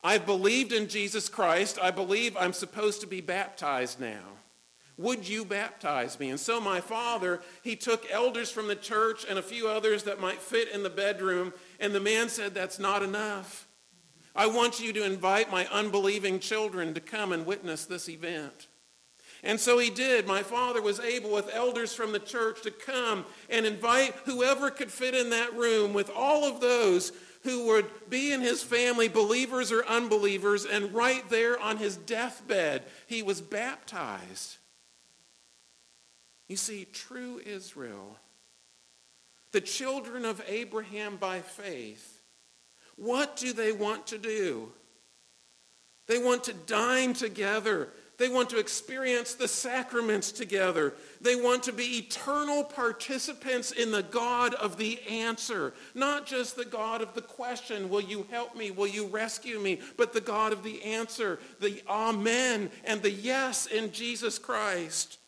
I've 0.02 0.24
believed 0.24 0.72
in 0.72 0.88
Jesus 0.88 1.28
Christ. 1.28 1.78
I 1.82 1.90
believe 1.90 2.38
I'm 2.38 2.54
supposed 2.54 3.02
to 3.02 3.06
be 3.06 3.20
baptized 3.20 4.00
now. 4.00 4.24
Would 4.96 5.28
you 5.28 5.44
baptize 5.44 6.18
me? 6.18 6.30
And 6.30 6.40
so 6.40 6.58
my 6.60 6.80
father, 6.80 7.40
he 7.62 7.76
took 7.76 8.10
elders 8.10 8.50
from 8.50 8.66
the 8.66 8.74
church 8.74 9.26
and 9.28 9.38
a 9.38 9.42
few 9.42 9.68
others 9.68 10.04
that 10.04 10.20
might 10.20 10.40
fit 10.40 10.70
in 10.70 10.82
the 10.82 10.90
bedroom, 10.90 11.52
and 11.78 11.94
the 11.94 12.00
man 12.00 12.28
said, 12.28 12.54
that's 12.54 12.78
not 12.78 13.02
enough. 13.02 13.68
I 14.34 14.46
want 14.46 14.80
you 14.80 14.92
to 14.92 15.04
invite 15.04 15.50
my 15.50 15.66
unbelieving 15.66 16.38
children 16.38 16.94
to 16.94 17.00
come 17.00 17.32
and 17.32 17.46
witness 17.46 17.86
this 17.86 18.08
event. 18.08 18.68
And 19.42 19.60
so 19.60 19.78
he 19.78 19.90
did. 19.90 20.26
My 20.26 20.42
father 20.42 20.82
was 20.82 20.98
able, 21.00 21.30
with 21.30 21.54
elders 21.54 21.94
from 21.94 22.12
the 22.12 22.18
church, 22.18 22.62
to 22.62 22.70
come 22.70 23.24
and 23.48 23.66
invite 23.66 24.14
whoever 24.24 24.70
could 24.70 24.90
fit 24.90 25.14
in 25.14 25.30
that 25.30 25.54
room 25.54 25.92
with 25.92 26.10
all 26.14 26.44
of 26.44 26.60
those 26.60 27.12
who 27.44 27.66
would 27.66 27.86
be 28.10 28.32
in 28.32 28.40
his 28.40 28.64
family, 28.64 29.08
believers 29.08 29.70
or 29.70 29.86
unbelievers, 29.86 30.64
and 30.64 30.92
right 30.92 31.28
there 31.30 31.58
on 31.60 31.76
his 31.76 31.96
deathbed, 31.96 32.82
he 33.06 33.22
was 33.22 33.40
baptized. 33.40 34.56
You 36.48 36.56
see, 36.56 36.84
true 36.84 37.40
Israel, 37.44 38.16
the 39.52 39.60
children 39.60 40.24
of 40.24 40.42
Abraham 40.46 41.16
by 41.16 41.40
faith, 41.40 42.20
what 42.96 43.36
do 43.36 43.52
they 43.52 43.72
want 43.72 44.08
to 44.08 44.18
do? 44.18 44.72
They 46.06 46.18
want 46.18 46.44
to 46.44 46.54
dine 46.54 47.12
together. 47.12 47.88
They 48.16 48.28
want 48.28 48.50
to 48.50 48.58
experience 48.58 49.34
the 49.34 49.46
sacraments 49.46 50.32
together. 50.32 50.94
They 51.20 51.36
want 51.36 51.62
to 51.64 51.72
be 51.72 51.98
eternal 51.98 52.64
participants 52.64 53.70
in 53.70 53.92
the 53.92 54.02
God 54.02 54.54
of 54.54 54.76
the 54.76 55.00
answer. 55.08 55.72
Not 55.94 56.26
just 56.26 56.56
the 56.56 56.64
God 56.64 57.00
of 57.00 57.14
the 57.14 57.22
question, 57.22 57.88
will 57.88 58.00
you 58.00 58.26
help 58.30 58.56
me? 58.56 58.72
Will 58.72 58.88
you 58.88 59.06
rescue 59.06 59.60
me? 59.60 59.80
But 59.96 60.12
the 60.12 60.20
God 60.20 60.52
of 60.52 60.64
the 60.64 60.82
answer, 60.82 61.38
the 61.60 61.80
amen 61.88 62.70
and 62.84 63.02
the 63.02 63.10
yes 63.10 63.66
in 63.66 63.92
Jesus 63.92 64.36
Christ. 64.36 65.18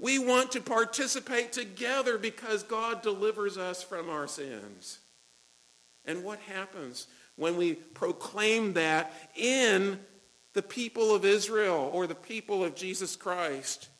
We 0.00 0.18
want 0.18 0.52
to 0.52 0.62
participate 0.62 1.52
together 1.52 2.16
because 2.16 2.62
God 2.62 3.02
delivers 3.02 3.58
us 3.58 3.82
from 3.82 4.08
our 4.08 4.26
sins. 4.26 4.98
And 6.06 6.24
what 6.24 6.38
happens 6.40 7.06
when 7.36 7.58
we 7.58 7.74
proclaim 7.74 8.72
that 8.72 9.12
in 9.36 10.00
the 10.54 10.62
people 10.62 11.14
of 11.14 11.26
Israel 11.26 11.90
or 11.92 12.06
the 12.06 12.14
people 12.14 12.64
of 12.64 12.74
Jesus 12.74 13.14
Christ? 13.14 13.90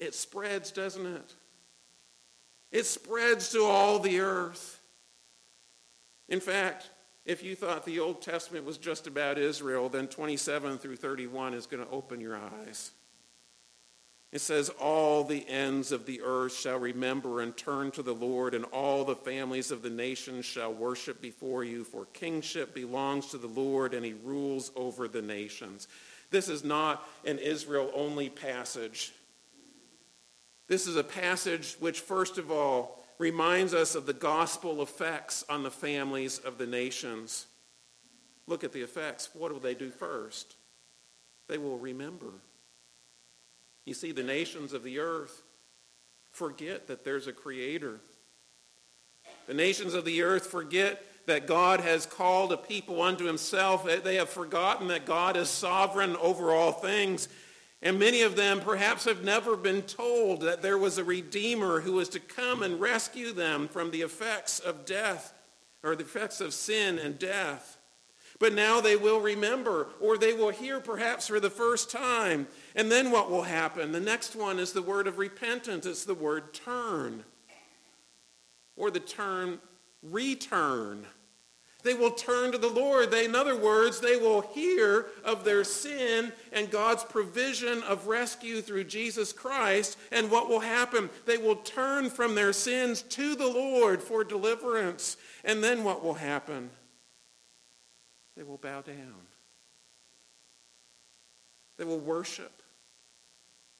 It 0.00 0.12
spreads, 0.12 0.72
doesn't 0.72 1.06
it? 1.06 1.34
It 2.72 2.86
spreads 2.86 3.50
to 3.52 3.62
all 3.62 4.00
the 4.00 4.18
earth. 4.18 4.80
In 6.28 6.40
fact, 6.40 6.90
if 7.24 7.44
you 7.44 7.54
thought 7.54 7.84
the 7.84 8.00
Old 8.00 8.22
Testament 8.22 8.64
was 8.64 8.76
just 8.76 9.06
about 9.06 9.38
Israel, 9.38 9.88
then 9.88 10.08
27 10.08 10.78
through 10.78 10.96
31 10.96 11.54
is 11.54 11.66
going 11.66 11.84
to 11.84 11.90
open 11.92 12.20
your 12.20 12.36
eyes. 12.36 12.90
It 14.30 14.40
says, 14.40 14.68
All 14.68 15.24
the 15.24 15.48
ends 15.48 15.90
of 15.90 16.04
the 16.04 16.20
earth 16.22 16.54
shall 16.54 16.78
remember 16.78 17.40
and 17.40 17.56
turn 17.56 17.90
to 17.92 18.02
the 18.02 18.14
Lord, 18.14 18.54
and 18.54 18.64
all 18.66 19.04
the 19.04 19.16
families 19.16 19.70
of 19.70 19.82
the 19.82 19.90
nations 19.90 20.44
shall 20.44 20.72
worship 20.72 21.22
before 21.22 21.64
you, 21.64 21.82
for 21.84 22.06
kingship 22.06 22.74
belongs 22.74 23.28
to 23.28 23.38
the 23.38 23.46
Lord, 23.46 23.94
and 23.94 24.04
he 24.04 24.14
rules 24.24 24.70
over 24.76 25.08
the 25.08 25.22
nations. 25.22 25.88
This 26.30 26.48
is 26.50 26.62
not 26.62 27.08
an 27.24 27.38
Israel 27.38 27.90
only 27.94 28.28
passage. 28.28 29.12
This 30.66 30.86
is 30.86 30.96
a 30.96 31.04
passage 31.04 31.76
which, 31.80 32.00
first 32.00 32.36
of 32.36 32.50
all, 32.50 33.02
reminds 33.18 33.72
us 33.72 33.94
of 33.94 34.04
the 34.04 34.12
gospel 34.12 34.82
effects 34.82 35.42
on 35.48 35.62
the 35.62 35.70
families 35.70 36.38
of 36.38 36.58
the 36.58 36.66
nations. 36.66 37.46
Look 38.46 38.62
at 38.62 38.72
the 38.72 38.82
effects. 38.82 39.30
What 39.32 39.52
will 39.52 39.60
they 39.60 39.74
do 39.74 39.90
first? 39.90 40.56
They 41.48 41.56
will 41.56 41.78
remember. 41.78 42.32
You 43.88 43.94
see, 43.94 44.12
the 44.12 44.22
nations 44.22 44.74
of 44.74 44.82
the 44.82 44.98
earth 44.98 45.42
forget 46.30 46.88
that 46.88 47.04
there's 47.04 47.26
a 47.26 47.32
creator. 47.32 48.00
The 49.46 49.54
nations 49.54 49.94
of 49.94 50.04
the 50.04 50.20
earth 50.20 50.48
forget 50.48 51.02
that 51.24 51.46
God 51.46 51.80
has 51.80 52.04
called 52.04 52.52
a 52.52 52.58
people 52.58 53.00
unto 53.00 53.24
himself. 53.24 53.88
They 54.04 54.16
have 54.16 54.28
forgotten 54.28 54.88
that 54.88 55.06
God 55.06 55.38
is 55.38 55.48
sovereign 55.48 56.16
over 56.16 56.52
all 56.52 56.72
things. 56.72 57.30
And 57.80 57.98
many 57.98 58.20
of 58.20 58.36
them 58.36 58.60
perhaps 58.60 59.06
have 59.06 59.24
never 59.24 59.56
been 59.56 59.80
told 59.80 60.42
that 60.42 60.60
there 60.60 60.76
was 60.76 60.98
a 60.98 61.04
Redeemer 61.04 61.80
who 61.80 61.94
was 61.94 62.10
to 62.10 62.20
come 62.20 62.62
and 62.62 62.78
rescue 62.78 63.32
them 63.32 63.68
from 63.68 63.90
the 63.90 64.02
effects 64.02 64.60
of 64.60 64.84
death 64.84 65.32
or 65.82 65.96
the 65.96 66.04
effects 66.04 66.42
of 66.42 66.52
sin 66.52 66.98
and 66.98 67.18
death. 67.18 67.78
But 68.38 68.52
now 68.52 68.80
they 68.80 68.96
will 68.96 69.20
remember, 69.20 69.88
or 70.00 70.16
they 70.16 70.32
will 70.32 70.50
hear 70.50 70.78
perhaps 70.78 71.26
for 71.26 71.40
the 71.40 71.50
first 71.50 71.90
time. 71.90 72.46
And 72.78 72.92
then 72.92 73.10
what 73.10 73.28
will 73.28 73.42
happen? 73.42 73.90
The 73.90 73.98
next 73.98 74.36
one 74.36 74.60
is 74.60 74.72
the 74.72 74.80
word 74.80 75.08
of 75.08 75.18
repentance. 75.18 75.84
It's 75.84 76.04
the 76.04 76.14
word 76.14 76.54
turn, 76.54 77.24
or 78.76 78.92
the 78.92 79.00
term 79.00 79.60
return. 80.00 81.04
They 81.82 81.94
will 81.94 82.12
turn 82.12 82.52
to 82.52 82.58
the 82.58 82.68
Lord. 82.68 83.10
They, 83.10 83.24
in 83.24 83.34
other 83.34 83.56
words, 83.56 83.98
they 83.98 84.16
will 84.16 84.42
hear 84.42 85.06
of 85.24 85.42
their 85.42 85.64
sin 85.64 86.32
and 86.52 86.70
God's 86.70 87.02
provision 87.02 87.82
of 87.82 88.06
rescue 88.06 88.62
through 88.62 88.84
Jesus 88.84 89.32
Christ. 89.32 89.98
And 90.12 90.30
what 90.30 90.48
will 90.48 90.60
happen? 90.60 91.10
They 91.26 91.36
will 91.36 91.56
turn 91.56 92.08
from 92.08 92.36
their 92.36 92.52
sins 92.52 93.02
to 93.02 93.34
the 93.34 93.48
Lord 93.48 94.00
for 94.00 94.22
deliverance. 94.22 95.16
And 95.42 95.64
then 95.64 95.82
what 95.82 96.04
will 96.04 96.14
happen? 96.14 96.70
They 98.36 98.44
will 98.44 98.58
bow 98.58 98.82
down. 98.82 99.26
They 101.76 101.84
will 101.84 101.98
worship. 101.98 102.57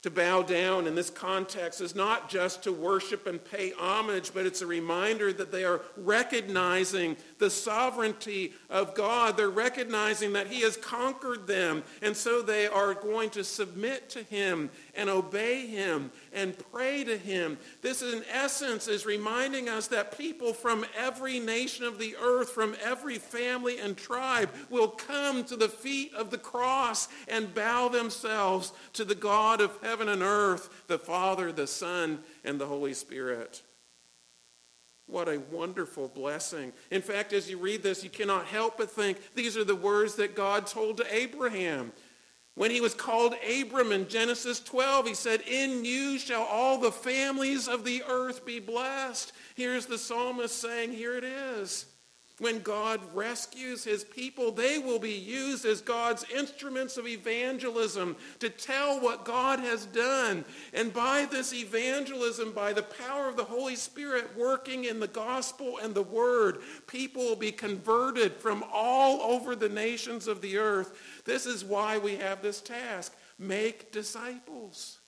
To 0.02 0.10
bow 0.10 0.42
down 0.42 0.86
in 0.86 0.94
this 0.94 1.10
context 1.10 1.80
is 1.80 1.96
not 1.96 2.30
just 2.30 2.62
to 2.62 2.72
worship 2.72 3.26
and 3.26 3.44
pay 3.44 3.72
homage, 3.72 4.32
but 4.32 4.46
it's 4.46 4.62
a 4.62 4.66
reminder 4.66 5.32
that 5.32 5.50
they 5.50 5.64
are 5.64 5.80
recognizing 5.96 7.16
the 7.40 7.50
sovereignty 7.50 8.52
of 8.70 8.94
God. 8.94 9.36
They're 9.36 9.50
recognizing 9.50 10.34
that 10.34 10.46
he 10.46 10.60
has 10.60 10.76
conquered 10.76 11.48
them, 11.48 11.82
and 12.00 12.16
so 12.16 12.42
they 12.42 12.68
are 12.68 12.94
going 12.94 13.30
to 13.30 13.42
submit 13.42 14.08
to 14.10 14.22
him 14.22 14.70
and 14.94 15.08
obey 15.08 15.66
him 15.66 16.10
and 16.32 16.56
pray 16.72 17.04
to 17.04 17.16
him. 17.16 17.58
This, 17.82 18.02
in 18.02 18.22
essence, 18.32 18.88
is 18.88 19.06
reminding 19.06 19.68
us 19.68 19.88
that 19.88 20.16
people 20.16 20.52
from 20.52 20.84
every 20.96 21.40
nation 21.40 21.84
of 21.84 21.98
the 21.98 22.16
earth, 22.16 22.50
from 22.50 22.74
every 22.82 23.18
family 23.18 23.78
and 23.78 23.96
tribe, 23.96 24.50
will 24.70 24.88
come 24.88 25.44
to 25.44 25.56
the 25.56 25.68
feet 25.68 26.12
of 26.14 26.30
the 26.30 26.38
cross 26.38 27.08
and 27.28 27.54
bow 27.54 27.88
themselves 27.88 28.72
to 28.94 29.04
the 29.04 29.14
God 29.14 29.60
of 29.60 29.78
heaven 29.82 30.08
and 30.08 30.22
earth, 30.22 30.84
the 30.88 30.98
Father, 30.98 31.52
the 31.52 31.66
Son, 31.66 32.20
and 32.44 32.60
the 32.60 32.66
Holy 32.66 32.94
Spirit. 32.94 33.62
What 35.08 35.26
a 35.26 35.40
wonderful 35.50 36.08
blessing. 36.08 36.72
In 36.90 37.00
fact, 37.00 37.32
as 37.32 37.48
you 37.48 37.56
read 37.56 37.82
this, 37.82 38.04
you 38.04 38.10
cannot 38.10 38.44
help 38.44 38.76
but 38.76 38.90
think 38.90 39.18
these 39.34 39.56
are 39.56 39.64
the 39.64 39.74
words 39.74 40.16
that 40.16 40.36
God 40.36 40.66
told 40.66 40.98
to 40.98 41.14
Abraham. 41.14 41.92
When 42.58 42.72
he 42.72 42.80
was 42.80 42.92
called 42.92 43.36
Abram 43.48 43.92
in 43.92 44.08
Genesis 44.08 44.58
12, 44.58 45.06
he 45.06 45.14
said, 45.14 45.42
In 45.42 45.84
you 45.84 46.18
shall 46.18 46.42
all 46.42 46.76
the 46.76 46.90
families 46.90 47.68
of 47.68 47.84
the 47.84 48.02
earth 48.08 48.44
be 48.44 48.58
blessed. 48.58 49.30
Here's 49.54 49.86
the 49.86 49.96
psalmist 49.96 50.60
saying, 50.60 50.90
Here 50.90 51.16
it 51.16 51.22
is. 51.22 51.86
When 52.40 52.60
God 52.60 53.00
rescues 53.14 53.82
his 53.82 54.04
people, 54.04 54.52
they 54.52 54.78
will 54.78 55.00
be 55.00 55.12
used 55.12 55.64
as 55.64 55.80
God's 55.80 56.24
instruments 56.32 56.96
of 56.96 57.08
evangelism 57.08 58.14
to 58.38 58.48
tell 58.48 59.00
what 59.00 59.24
God 59.24 59.58
has 59.58 59.86
done. 59.86 60.44
And 60.72 60.92
by 60.92 61.26
this 61.28 61.52
evangelism, 61.52 62.52
by 62.52 62.72
the 62.72 62.84
power 62.84 63.28
of 63.28 63.36
the 63.36 63.44
Holy 63.44 63.74
Spirit 63.74 64.36
working 64.36 64.84
in 64.84 65.00
the 65.00 65.08
gospel 65.08 65.78
and 65.82 65.94
the 65.94 66.02
word, 66.02 66.58
people 66.86 67.24
will 67.24 67.36
be 67.36 67.50
converted 67.50 68.34
from 68.34 68.64
all 68.72 69.20
over 69.32 69.56
the 69.56 69.68
nations 69.68 70.28
of 70.28 70.40
the 70.40 70.58
earth. 70.58 70.96
This 71.28 71.44
is 71.44 71.62
why 71.62 71.98
we 71.98 72.16
have 72.16 72.40
this 72.40 72.62
task. 72.62 73.14
Make 73.38 73.92
disciples. 73.92 74.98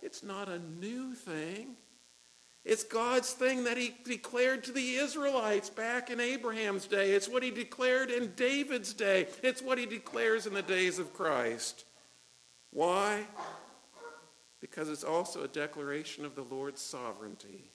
It's 0.00 0.22
not 0.22 0.48
a 0.48 0.60
new 0.60 1.12
thing. 1.16 1.74
It's 2.64 2.84
God's 2.84 3.32
thing 3.32 3.64
that 3.64 3.76
he 3.76 3.96
declared 4.04 4.62
to 4.64 4.72
the 4.72 4.94
Israelites 4.94 5.68
back 5.68 6.08
in 6.08 6.20
Abraham's 6.20 6.86
day. 6.86 7.10
It's 7.10 7.28
what 7.28 7.42
he 7.42 7.50
declared 7.50 8.12
in 8.12 8.32
David's 8.36 8.94
day. 8.94 9.26
It's 9.42 9.60
what 9.60 9.76
he 9.76 9.86
declares 9.86 10.46
in 10.46 10.54
the 10.54 10.62
days 10.62 11.00
of 11.00 11.12
Christ. 11.12 11.84
Why? 12.70 13.24
Because 14.60 14.88
it's 14.88 15.02
also 15.02 15.42
a 15.42 15.48
declaration 15.48 16.24
of 16.24 16.36
the 16.36 16.44
Lord's 16.44 16.80
sovereignty. 16.80 17.72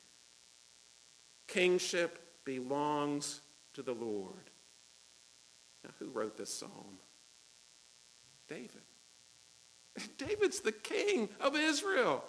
Kingship 1.50 2.46
belongs 2.46 3.42
to 3.74 3.84
the 3.84 3.94
Lord. 3.94 4.50
Now, 5.86 5.92
who 6.00 6.10
wrote 6.10 6.36
this 6.36 6.52
psalm? 6.52 6.98
David. 8.48 8.82
David's 10.18 10.62
the 10.62 10.72
king 10.72 11.30
of 11.40 11.56
Israel. 11.56 12.24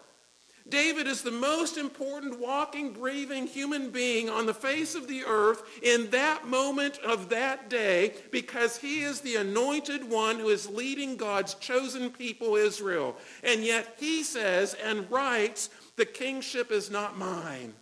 David 0.69 1.07
is 1.07 1.23
the 1.23 1.31
most 1.31 1.79
important 1.79 2.39
walking, 2.39 2.93
breathing 2.93 3.47
human 3.47 3.91
being 3.91 4.29
on 4.29 4.45
the 4.45 4.55
face 4.55 4.95
of 4.95 5.09
the 5.09 5.25
earth 5.25 5.63
in 5.83 6.11
that 6.11 6.47
moment 6.47 6.99
of 6.99 7.29
that 7.29 7.71
day 7.71 8.15
because 8.33 8.77
he 8.77 9.01
is 9.01 9.21
the 9.21 9.37
anointed 9.37 10.11
one 10.11 10.39
who 10.39 10.49
is 10.49 10.69
leading 10.69 11.17
God's 11.17 11.55
chosen 11.55 12.11
people, 12.11 12.57
Israel. 12.57 13.17
And 13.43 13.63
yet 13.63 13.95
he 13.99 14.23
says 14.23 14.75
and 14.85 15.09
writes, 15.11 15.71
the 15.95 16.05
kingship 16.05 16.71
is 16.73 16.91
not 16.91 17.17
mine. 17.17 17.73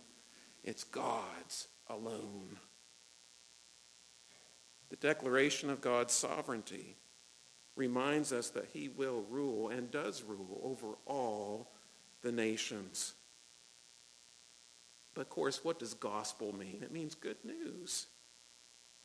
It's 0.63 0.83
God's 0.83 1.67
alone. 1.89 2.59
The 4.89 4.95
declaration 4.95 5.69
of 5.69 5.81
God's 5.81 6.13
sovereignty 6.13 6.95
reminds 7.75 8.31
us 8.31 8.49
that 8.51 8.69
he 8.71 8.89
will 8.89 9.25
rule 9.29 9.69
and 9.69 9.91
does 9.91 10.23
rule 10.23 10.61
over 10.63 10.95
all 11.05 11.71
the 12.21 12.31
nations. 12.31 13.13
But 15.13 15.21
of 15.21 15.29
course, 15.29 15.63
what 15.63 15.79
does 15.79 15.93
gospel 15.93 16.53
mean? 16.53 16.79
It 16.83 16.91
means 16.91 17.15
good 17.15 17.37
news. 17.43 18.07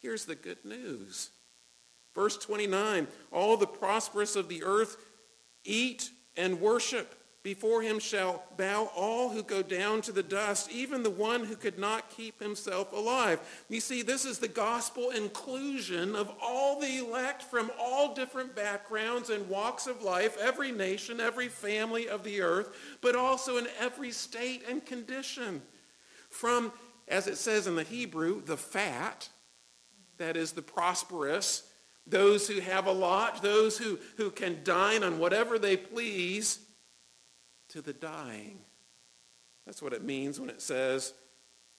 Here's 0.00 0.24
the 0.24 0.34
good 0.34 0.64
news. 0.64 1.30
Verse 2.14 2.36
29 2.36 3.06
All 3.32 3.56
the 3.56 3.66
prosperous 3.66 4.36
of 4.36 4.48
the 4.48 4.64
earth 4.64 4.96
eat 5.64 6.10
and 6.36 6.60
worship. 6.60 7.14
Before 7.42 7.80
him 7.80 7.98
shall 7.98 8.44
bow 8.58 8.90
all 8.94 9.30
who 9.30 9.42
go 9.42 9.62
down 9.62 10.02
to 10.02 10.12
the 10.12 10.22
dust, 10.22 10.70
even 10.70 11.02
the 11.02 11.08
one 11.08 11.44
who 11.44 11.56
could 11.56 11.78
not 11.78 12.10
keep 12.10 12.38
himself 12.38 12.92
alive. 12.92 13.40
You 13.70 13.80
see, 13.80 14.02
this 14.02 14.26
is 14.26 14.38
the 14.38 14.48
gospel 14.48 15.08
inclusion 15.08 16.14
of 16.14 16.30
all 16.42 16.78
the 16.78 16.98
elect 16.98 17.42
from 17.42 17.70
all 17.80 18.12
different 18.12 18.54
backgrounds 18.54 19.30
and 19.30 19.48
walks 19.48 19.86
of 19.86 20.02
life, 20.02 20.36
every 20.38 20.70
nation, 20.70 21.18
every 21.18 21.48
family 21.48 22.10
of 22.10 22.24
the 22.24 22.42
earth, 22.42 22.76
but 23.00 23.16
also 23.16 23.56
in 23.56 23.68
every 23.78 24.10
state 24.10 24.64
and 24.68 24.84
condition. 24.84 25.62
From, 26.28 26.72
as 27.08 27.26
it 27.26 27.38
says 27.38 27.66
in 27.66 27.74
the 27.74 27.84
Hebrew, 27.84 28.42
the 28.44 28.58
fat, 28.58 29.30
that 30.18 30.36
is 30.36 30.52
the 30.52 30.60
prosperous, 30.60 31.62
those 32.06 32.46
who 32.46 32.60
have 32.60 32.86
a 32.86 32.92
lot, 32.92 33.42
those 33.42 33.78
who, 33.78 33.98
who 34.18 34.30
can 34.30 34.62
dine 34.62 35.02
on 35.02 35.18
whatever 35.18 35.58
they 35.58 35.78
please, 35.78 36.58
to 37.70 37.82
the 37.82 37.92
dying. 37.92 38.58
That's 39.66 39.82
what 39.82 39.92
it 39.92 40.04
means 40.04 40.40
when 40.40 40.50
it 40.50 40.62
says 40.62 41.14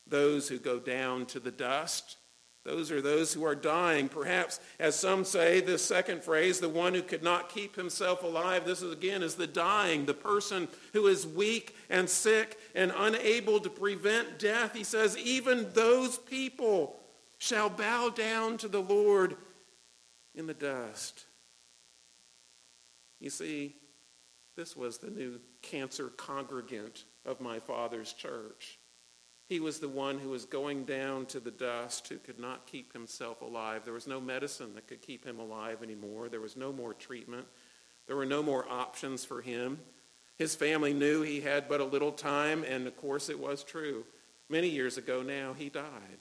those 0.08 0.48
who 0.48 0.58
go 0.58 0.80
down 0.80 1.26
to 1.28 1.40
the 1.40 1.52
dust. 1.52 2.18
Those 2.64 2.92
are 2.92 3.02
those 3.02 3.34
who 3.34 3.44
are 3.44 3.56
dying. 3.56 4.08
Perhaps, 4.08 4.60
as 4.80 4.96
some 4.96 5.26
say, 5.26 5.62
this 5.62 5.84
second 5.84 6.24
phrase, 6.24 6.60
the 6.60 6.70
one 6.70 6.94
who 6.94 7.02
could 7.02 7.24
not 7.24 7.50
keep 7.50 7.76
himself 7.76 8.24
alive, 8.24 8.66
this 8.66 8.84
is 8.84 8.94
again 8.94 9.24
is 9.24 9.34
the 9.34 9.48
dying, 9.48 10.06
the 10.06 10.14
person 10.14 10.68
who 10.94 11.08
is 11.08 11.26
weak 11.26 11.76
and 11.90 12.08
sick 12.08 12.60
and 12.76 12.94
unable 12.96 13.60
to 13.60 13.70
prevent 13.70 14.38
death. 14.38 14.76
He 14.76 14.84
says, 14.84 15.18
even 15.18 15.72
those 15.74 16.20
people 16.20 17.00
shall 17.40 17.70
bow 17.70 18.10
down 18.10 18.58
to 18.58 18.68
the 18.68 18.82
Lord 18.82 19.36
in 20.36 20.46
the 20.46 20.54
dust. 20.54 21.26
You 23.20 23.32
see, 23.32 23.76
this 24.56 24.76
was 24.78 25.00
the 25.00 25.10
new 25.10 25.40
cancer 25.62 26.10
congregant 26.10 27.06
of 27.26 27.41
my 27.41 27.60
father's 27.60 28.13
church. 28.13 28.80
He 29.47 29.60
was 29.60 29.80
the 29.80 29.89
one 29.89 30.17
who 30.17 30.30
was 30.30 30.45
going 30.45 30.86
down 30.86 31.26
to 31.28 31.39
the 31.39 31.52
dust, 31.52 32.08
who 32.08 32.17
could 32.17 32.39
not 32.39 32.67
keep 32.67 32.93
himself 32.93 33.41
alive. 33.41 33.84
There 33.84 33.93
was 33.93 34.08
no 34.08 34.21
medicine 34.21 34.76
that 34.76 34.88
could 34.88 35.02
keep 35.02 35.26
him 35.26 35.39
alive 35.39 35.84
anymore. 35.84 36.30
There 36.30 36.39
was 36.39 36.56
no 36.56 36.71
more 36.71 36.93
treatment. 36.93 37.45
There 38.08 38.15
were 38.15 38.26
no 38.26 38.41
more 38.41 38.65
options 38.69 39.26
for 39.26 39.41
him. 39.41 39.80
His 40.38 40.56
family 40.56 40.93
knew 40.93 41.21
he 41.21 41.41
had 41.41 41.67
but 41.67 41.82
a 41.82 41.86
little 41.86 42.13
time, 42.13 42.63
and 42.63 42.88
of 42.88 42.95
course 42.95 43.30
it 43.30 43.39
was 43.39 43.63
true. 43.63 44.06
Many 44.47 44.69
years 44.69 44.97
ago 44.97 45.21
now, 45.21 45.54
he 45.54 45.69
died. 45.69 46.19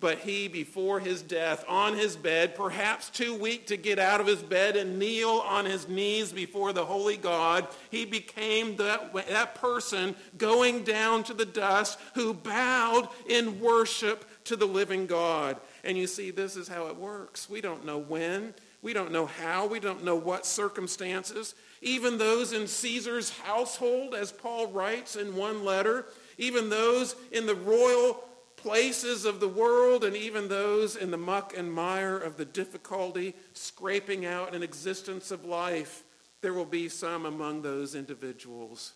But 0.00 0.18
he, 0.18 0.46
before 0.46 1.00
his 1.00 1.22
death, 1.22 1.64
on 1.66 1.96
his 1.96 2.14
bed, 2.14 2.54
perhaps 2.54 3.10
too 3.10 3.34
weak 3.34 3.66
to 3.66 3.76
get 3.76 3.98
out 3.98 4.20
of 4.20 4.28
his 4.28 4.40
bed 4.40 4.76
and 4.76 4.96
kneel 4.96 5.42
on 5.44 5.64
his 5.64 5.88
knees 5.88 6.30
before 6.30 6.72
the 6.72 6.84
holy 6.84 7.16
God, 7.16 7.66
he 7.90 8.04
became 8.04 8.76
that, 8.76 9.12
that 9.28 9.56
person 9.56 10.14
going 10.36 10.84
down 10.84 11.24
to 11.24 11.34
the 11.34 11.44
dust 11.44 11.98
who 12.14 12.32
bowed 12.32 13.08
in 13.28 13.60
worship 13.60 14.24
to 14.44 14.54
the 14.54 14.66
living 14.66 15.06
God. 15.06 15.56
And 15.82 15.98
you 15.98 16.06
see, 16.06 16.30
this 16.30 16.54
is 16.54 16.68
how 16.68 16.86
it 16.86 16.96
works. 16.96 17.50
We 17.50 17.60
don't 17.60 17.84
know 17.84 17.98
when. 17.98 18.54
We 18.82 18.92
don't 18.92 19.10
know 19.10 19.26
how. 19.26 19.66
We 19.66 19.80
don't 19.80 20.04
know 20.04 20.14
what 20.14 20.46
circumstances. 20.46 21.56
Even 21.82 22.18
those 22.18 22.52
in 22.52 22.68
Caesar's 22.68 23.30
household, 23.30 24.14
as 24.14 24.30
Paul 24.30 24.68
writes 24.68 25.16
in 25.16 25.34
one 25.34 25.64
letter, 25.64 26.06
even 26.38 26.70
those 26.70 27.16
in 27.32 27.46
the 27.46 27.56
royal 27.56 28.22
places 28.58 29.24
of 29.24 29.40
the 29.40 29.48
world 29.48 30.04
and 30.04 30.14
even 30.14 30.48
those 30.48 30.96
in 30.96 31.10
the 31.10 31.16
muck 31.16 31.54
and 31.56 31.72
mire 31.72 32.18
of 32.18 32.36
the 32.36 32.44
difficulty, 32.44 33.34
scraping 33.52 34.26
out 34.26 34.54
an 34.54 34.62
existence 34.62 35.30
of 35.30 35.44
life, 35.44 36.04
there 36.40 36.52
will 36.52 36.64
be 36.64 36.88
some 36.88 37.26
among 37.26 37.62
those 37.62 37.94
individuals 37.94 38.94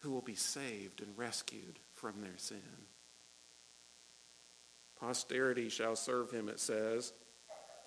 who 0.00 0.10
will 0.10 0.22
be 0.22 0.34
saved 0.34 1.00
and 1.00 1.16
rescued 1.16 1.78
from 1.94 2.20
their 2.20 2.36
sin. 2.36 2.62
Posterity 5.00 5.68
shall 5.68 5.96
serve 5.96 6.30
him, 6.30 6.48
it 6.48 6.60
says. 6.60 7.12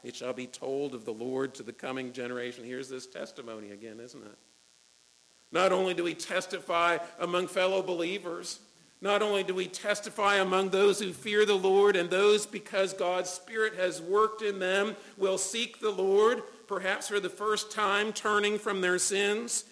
It 0.03 0.15
shall 0.15 0.33
be 0.33 0.47
told 0.47 0.93
of 0.93 1.05
the 1.05 1.13
Lord 1.13 1.53
to 1.55 1.63
the 1.63 1.73
coming 1.73 2.13
generation. 2.13 2.63
Here's 2.63 2.89
this 2.89 3.07
testimony 3.07 3.71
again, 3.71 3.99
isn't 3.99 4.23
it? 4.23 4.37
Not 5.51 5.71
only 5.71 5.93
do 5.93 6.03
we 6.03 6.13
testify 6.13 6.99
among 7.19 7.47
fellow 7.47 7.81
believers, 7.81 8.59
not 9.01 9.21
only 9.21 9.43
do 9.43 9.53
we 9.55 9.67
testify 9.67 10.35
among 10.35 10.69
those 10.69 10.99
who 10.99 11.13
fear 11.13 11.45
the 11.45 11.55
Lord 11.55 11.95
and 11.95 12.09
those 12.09 12.45
because 12.45 12.93
God's 12.93 13.29
Spirit 13.29 13.75
has 13.75 14.01
worked 14.01 14.41
in 14.41 14.59
them 14.59 14.95
will 15.17 15.37
seek 15.37 15.79
the 15.79 15.89
Lord, 15.89 16.43
perhaps 16.67 17.07
for 17.07 17.19
the 17.19 17.29
first 17.29 17.71
time 17.71 18.11
turning 18.11 18.59
from 18.59 18.81
their 18.81 18.99
sins, 18.99 19.63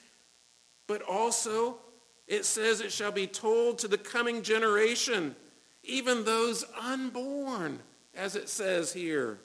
but 0.88 1.02
also 1.02 1.78
it 2.26 2.46
says 2.46 2.80
it 2.80 2.92
shall 2.92 3.12
be 3.12 3.28
told 3.28 3.80
to 3.80 3.88
the 3.88 3.98
coming 3.98 4.42
generation, 4.42 5.36
even 5.84 6.24
those 6.24 6.64
unborn, 6.80 7.80
as 8.16 8.36
it 8.36 8.48
says 8.48 8.94
here. 8.94 9.40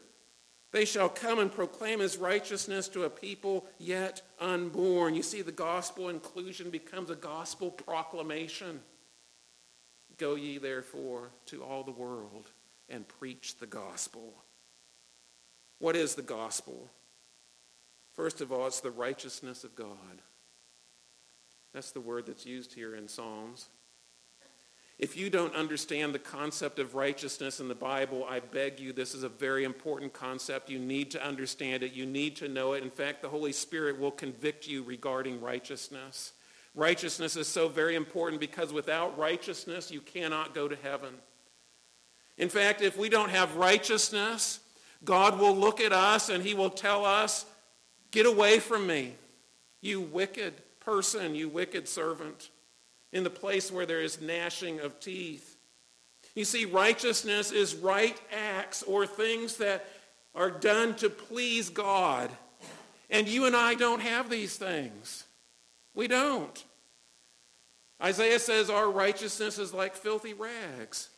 They 0.73 0.85
shall 0.85 1.09
come 1.09 1.39
and 1.39 1.53
proclaim 1.53 2.01
his 2.01 2.17
righteousness 2.17 2.89
to 2.89 3.05
a 3.05 3.11
people 3.11 3.67
yet 3.79 4.23
unborn. 4.41 5.15
You 5.15 5.23
see, 5.23 5.43
the 5.43 5.53
gospel 5.53 6.09
inclusion 6.09 6.71
becomes 6.71 7.11
a 7.11 7.15
gospel 7.15 7.71
proclamation. 7.71 8.81
Go 10.23 10.37
ye 10.37 10.59
therefore 10.59 11.31
to 11.47 11.65
all 11.65 11.83
the 11.83 11.91
world 11.91 12.47
and 12.89 13.09
preach 13.09 13.59
the 13.59 13.67
gospel. 13.67 14.33
What 15.81 15.97
is 15.97 16.15
the 16.15 16.23
gospel? 16.23 16.89
First 18.15 18.41
of 18.41 18.53
all, 18.53 18.69
it's 18.69 18.79
the 18.79 18.93
righteousness 18.93 19.65
of 19.65 19.75
God. 19.75 20.23
That's 21.75 21.91
the 21.91 22.01
word 22.01 22.27
that's 22.27 22.47
used 22.47 22.73
here 22.73 22.95
in 22.95 23.09
Psalms. 23.09 23.69
If 24.97 25.17
you 25.17 25.29
don't 25.29 25.57
understand 25.57 26.15
the 26.15 26.21
concept 26.21 26.79
of 26.79 26.95
righteousness 26.95 27.59
in 27.59 27.67
the 27.67 27.75
Bible, 27.75 28.25
I 28.31 28.39
beg 28.39 28.79
you, 28.79 28.93
this 28.93 29.17
is 29.17 29.25
a 29.25 29.29
very 29.29 29.65
important 29.65 30.13
concept. 30.13 30.71
You 30.71 30.79
need 30.79 31.11
to 31.11 31.27
understand 31.27 31.83
it. 31.83 31.95
You 31.95 32.07
need 32.07 32.37
to 32.37 32.47
know 32.47 32.75
it. 32.75 32.85
In 32.85 32.91
fact, 32.91 33.23
the 33.23 33.29
Holy 33.29 33.51
Spirit 33.51 33.99
will 33.99 34.13
convict 34.13 34.69
you 34.69 34.85
regarding 34.85 35.41
righteousness. 35.41 36.33
Righteousness 36.75 37.37
is 37.37 37.47
so 37.47 37.69
very 37.69 37.97
important 37.97 38.41
because 38.41 38.73
without 38.73 39.19
righteousness, 39.19 39.91
you 39.91 40.01
cannot 40.01 40.55
go 40.55 40.69
to 40.69 40.77
heaven. 40.77 41.15
In 42.39 42.49
fact, 42.49 42.81
if 42.81 42.97
we 42.97 43.09
don't 43.09 43.29
have 43.29 43.57
righteousness, 43.57 44.61
God 45.05 45.39
will 45.39 45.55
look 45.55 45.81
at 45.81 45.93
us 45.93 46.29
and 46.29 46.43
he 46.43 46.55
will 46.55 46.71
tell 46.71 47.05
us, 47.05 47.45
get 48.11 48.25
away 48.25 48.59
from 48.59 48.87
me, 48.87 49.15
you 49.81 50.01
wicked 50.01 50.55
person, 50.81 51.35
you 51.35 51.49
wicked 51.49 51.89
servant 51.89 52.51
in 53.13 53.23
the 53.23 53.31
place 53.31 53.71
where 53.71 53.87
there 53.87 54.01
is 54.01 54.21
gnashing 54.21 54.81
of 54.81 54.99
teeth. 54.99 55.57
You 56.35 56.47
see, 56.47 56.65
righteousness 56.65 57.53
is 57.53 57.75
right 57.75 58.19
acts 58.33 58.83
or 58.83 59.07
things 59.07 59.57
that 59.59 59.87
are 60.35 60.51
done 60.51 60.95
to 60.97 61.11
please 61.11 61.69
God. 61.69 62.31
And 63.11 63.29
you 63.29 63.45
and 63.45 63.55
I 63.55 63.75
don't 63.75 64.01
have 64.01 64.31
these 64.31 64.57
things. 64.57 65.25
We 65.95 66.09
don't. 66.09 66.65
Isaiah 68.03 68.39
says 68.39 68.69
our 68.71 68.91
righteousness 68.91 69.59
is 69.59 69.73
like 69.73 69.95
filthy 69.95 70.35
rags. 70.35 71.09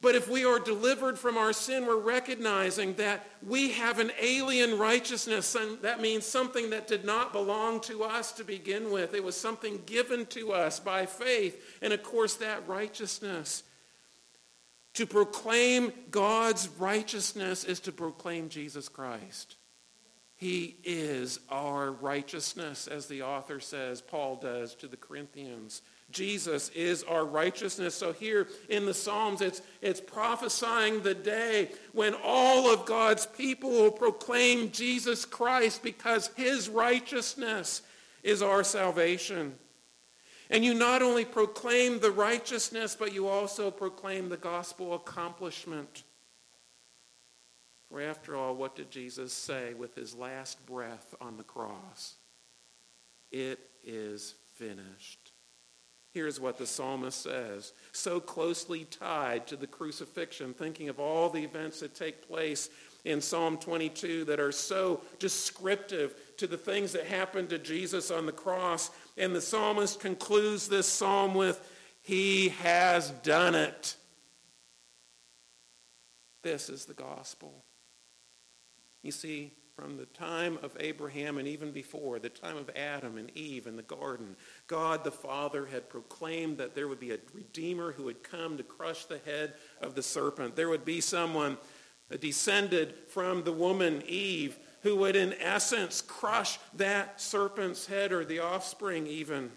But 0.00 0.14
if 0.14 0.28
we 0.28 0.44
are 0.44 0.58
delivered 0.58 1.18
from 1.18 1.38
our 1.38 1.54
sin, 1.54 1.86
we're 1.86 1.96
recognizing 1.96 2.92
that 2.96 3.26
we 3.42 3.70
have 3.70 3.98
an 3.98 4.10
alien 4.20 4.78
righteousness. 4.78 5.54
And 5.54 5.80
that 5.80 6.02
means 6.02 6.26
something 6.26 6.68
that 6.70 6.86
did 6.86 7.06
not 7.06 7.32
belong 7.32 7.80
to 7.82 8.02
us 8.02 8.30
to 8.32 8.44
begin 8.44 8.90
with. 8.92 9.14
It 9.14 9.24
was 9.24 9.34
something 9.34 9.80
given 9.86 10.26
to 10.26 10.52
us 10.52 10.78
by 10.78 11.06
faith. 11.06 11.78
And 11.80 11.90
of 11.94 12.02
course, 12.02 12.34
that 12.34 12.68
righteousness. 12.68 13.62
To 14.94 15.06
proclaim 15.06 15.90
God's 16.10 16.68
righteousness 16.78 17.64
is 17.64 17.80
to 17.80 17.92
proclaim 17.92 18.50
Jesus 18.50 18.90
Christ. 18.90 19.56
He 20.44 20.76
is 20.84 21.40
our 21.48 21.92
righteousness, 21.92 22.86
as 22.86 23.06
the 23.06 23.22
author 23.22 23.60
says, 23.60 24.02
Paul 24.02 24.36
does 24.36 24.74
to 24.74 24.86
the 24.86 24.94
Corinthians. 24.98 25.80
Jesus 26.10 26.68
is 26.74 27.02
our 27.04 27.24
righteousness. 27.24 27.94
So 27.94 28.12
here 28.12 28.48
in 28.68 28.84
the 28.84 28.92
Psalms, 28.92 29.40
it's, 29.40 29.62
it's 29.80 30.02
prophesying 30.02 31.00
the 31.00 31.14
day 31.14 31.70
when 31.92 32.14
all 32.22 32.70
of 32.70 32.84
God's 32.84 33.24
people 33.24 33.70
will 33.70 33.90
proclaim 33.90 34.70
Jesus 34.70 35.24
Christ 35.24 35.82
because 35.82 36.28
his 36.36 36.68
righteousness 36.68 37.80
is 38.22 38.42
our 38.42 38.62
salvation. 38.64 39.54
And 40.50 40.62
you 40.62 40.74
not 40.74 41.00
only 41.00 41.24
proclaim 41.24 42.00
the 42.00 42.10
righteousness, 42.10 42.94
but 42.94 43.14
you 43.14 43.28
also 43.28 43.70
proclaim 43.70 44.28
the 44.28 44.36
gospel 44.36 44.92
accomplishment. 44.92 46.02
For 47.94 48.02
after 48.02 48.34
all, 48.34 48.56
what 48.56 48.74
did 48.74 48.90
Jesus 48.90 49.32
say 49.32 49.72
with 49.72 49.94
his 49.94 50.16
last 50.16 50.66
breath 50.66 51.14
on 51.20 51.36
the 51.36 51.44
cross? 51.44 52.16
It 53.30 53.60
is 53.84 54.34
finished. 54.56 55.30
Here's 56.10 56.40
what 56.40 56.58
the 56.58 56.66
psalmist 56.66 57.22
says, 57.22 57.72
so 57.92 58.18
closely 58.18 58.84
tied 58.86 59.46
to 59.46 59.54
the 59.54 59.68
crucifixion, 59.68 60.54
thinking 60.54 60.88
of 60.88 60.98
all 60.98 61.30
the 61.30 61.44
events 61.44 61.78
that 61.78 61.94
take 61.94 62.26
place 62.26 62.68
in 63.04 63.20
Psalm 63.20 63.58
22 63.58 64.24
that 64.24 64.40
are 64.40 64.50
so 64.50 65.00
descriptive 65.20 66.16
to 66.38 66.48
the 66.48 66.58
things 66.58 66.90
that 66.94 67.06
happened 67.06 67.48
to 67.50 67.60
Jesus 67.60 68.10
on 68.10 68.26
the 68.26 68.32
cross. 68.32 68.90
And 69.16 69.32
the 69.32 69.40
psalmist 69.40 70.00
concludes 70.00 70.66
this 70.66 70.88
psalm 70.88 71.32
with, 71.32 71.64
He 72.02 72.48
has 72.48 73.10
done 73.22 73.54
it. 73.54 73.94
This 76.42 76.68
is 76.68 76.86
the 76.86 76.94
gospel. 76.94 77.63
You 79.04 79.12
see, 79.12 79.52
from 79.76 79.98
the 79.98 80.06
time 80.06 80.58
of 80.62 80.74
Abraham 80.80 81.36
and 81.36 81.46
even 81.46 81.72
before, 81.72 82.18
the 82.18 82.30
time 82.30 82.56
of 82.56 82.70
Adam 82.74 83.18
and 83.18 83.30
Eve 83.36 83.66
in 83.66 83.76
the 83.76 83.82
garden, 83.82 84.34
God 84.66 85.04
the 85.04 85.10
Father 85.10 85.66
had 85.66 85.90
proclaimed 85.90 86.56
that 86.58 86.74
there 86.74 86.88
would 86.88 87.00
be 87.00 87.10
a 87.10 87.18
Redeemer 87.34 87.92
who 87.92 88.04
would 88.04 88.22
come 88.22 88.56
to 88.56 88.62
crush 88.62 89.04
the 89.04 89.20
head 89.26 89.54
of 89.82 89.94
the 89.94 90.02
serpent. 90.02 90.56
There 90.56 90.70
would 90.70 90.86
be 90.86 91.02
someone 91.02 91.58
descended 92.18 92.94
from 93.08 93.44
the 93.44 93.52
woman 93.52 94.02
Eve 94.06 94.58
who 94.82 94.96
would 94.96 95.16
in 95.16 95.34
essence 95.34 96.00
crush 96.00 96.58
that 96.74 97.20
serpent's 97.20 97.86
head 97.86 98.10
or 98.10 98.24
the 98.24 98.38
offspring 98.38 99.06
even. 99.06 99.52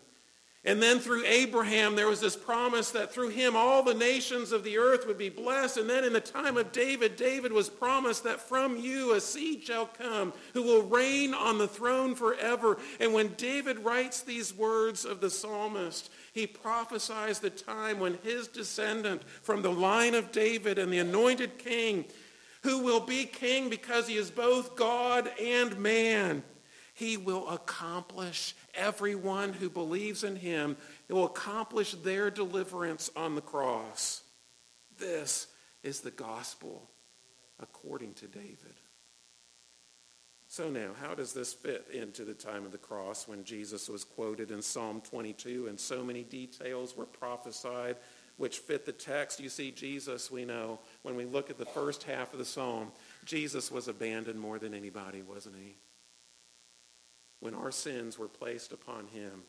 And 0.66 0.82
then 0.82 1.00
through 1.00 1.24
Abraham, 1.26 1.96
there 1.96 2.10
was 2.10 2.20
this 2.20 2.36
promise 2.36 2.92
that 2.92 3.14
through 3.14 3.30
him 3.30 3.56
all 3.56 3.84
the 3.84 3.94
nations 3.94 4.52
of 4.52 4.64
the 4.66 4.78
earth 4.78 5.08
would 5.08 5.18
be 5.18 5.30
blessed. 5.30 5.78
And 5.78 5.90
then 5.90 6.04
in 6.04 6.12
the 6.12 6.20
time 6.20 6.58
of 6.58 6.74
David, 6.74 7.16
David 7.16 7.54
was 7.54 7.70
promised 7.70 8.26
that 8.26 8.42
from 8.42 8.78
you 8.78 9.14
a 9.14 9.22
seed 9.22 9.64
shall 9.64 9.86
come 9.86 10.34
who 10.54 10.64
will 10.64 10.84
reign 10.84 11.34
on 11.34 11.58
the 11.58 11.70
throne 11.70 12.16
forever. 12.16 12.78
And 13.00 13.14
when 13.14 13.34
David 13.36 13.80
writes 13.80 14.22
these 14.22 14.54
words 14.54 15.06
of 15.06 15.22
the 15.22 15.30
psalmist, 15.30 16.12
he 16.34 16.46
prophesies 16.46 17.40
the 17.40 17.50
time 17.50 18.00
when 18.00 18.18
his 18.24 18.48
descendant 18.48 19.24
from 19.42 19.62
the 19.62 19.72
line 19.72 20.16
of 20.16 20.32
David 20.32 20.80
and 20.80 20.92
the 20.92 21.00
anointed 21.00 21.60
king, 21.60 22.04
who 22.64 22.80
will 22.80 23.00
be 23.00 23.26
king 23.26 23.70
because 23.70 24.08
he 24.08 24.18
is 24.18 24.30
both 24.30 24.76
God 24.76 25.32
and 25.42 25.78
man, 25.80 26.44
he 26.98 27.16
will 27.16 27.48
accomplish 27.50 28.56
everyone 28.74 29.54
who 29.54 29.70
believes 29.70 30.24
in 30.24 30.36
him. 30.36 30.76
It 31.08 31.14
will 31.14 31.28
accomplish 31.28 31.92
their 31.92 32.32
deliverance 32.32 33.12
on 33.16 33.36
the 33.36 33.42
cross. 33.42 34.24
This 34.98 35.46
is 35.84 36.02
the 36.02 36.10
gospel 36.10 36.90
according 37.60 38.16
to 38.16 38.28
David. 38.28 38.80
So 40.48 40.72
now, 40.72 40.90
how 41.00 41.14
does 41.14 41.34
this 41.34 41.54
fit 41.54 41.86
into 41.94 42.26
the 42.26 42.34
time 42.34 42.66
of 42.66 42.72
the 42.72 42.80
cross 42.80 43.28
when 43.28 43.44
Jesus 43.44 43.88
was 43.88 44.04
quoted 44.04 44.50
in 44.50 44.60
Psalm 44.64 45.00
22 45.02 45.68
and 45.68 45.80
so 45.80 46.04
many 46.04 46.24
details 46.24 46.98
were 46.98 47.06
prophesied 47.06 47.98
which 48.38 48.58
fit 48.58 48.88
the 48.88 48.92
text? 48.92 49.40
You 49.40 49.50
see, 49.50 49.70
Jesus, 49.70 50.32
we 50.32 50.46
know, 50.46 50.80
when 51.04 51.16
we 51.16 51.26
look 51.26 51.52
at 51.52 51.60
the 51.60 51.66
first 51.66 52.02
half 52.02 52.34
of 52.34 52.40
the 52.40 52.46
psalm, 52.46 52.92
Jesus 53.24 53.72
was 53.72 53.88
abandoned 53.88 54.40
more 54.40 54.58
than 54.58 54.74
anybody, 54.74 55.22
wasn't 55.22 55.58
he? 55.58 55.76
When 57.40 57.54
our 57.54 57.72
sins 57.72 58.18
were 58.18 58.28
placed 58.28 58.72
upon 58.72 59.08
him, 59.08 59.44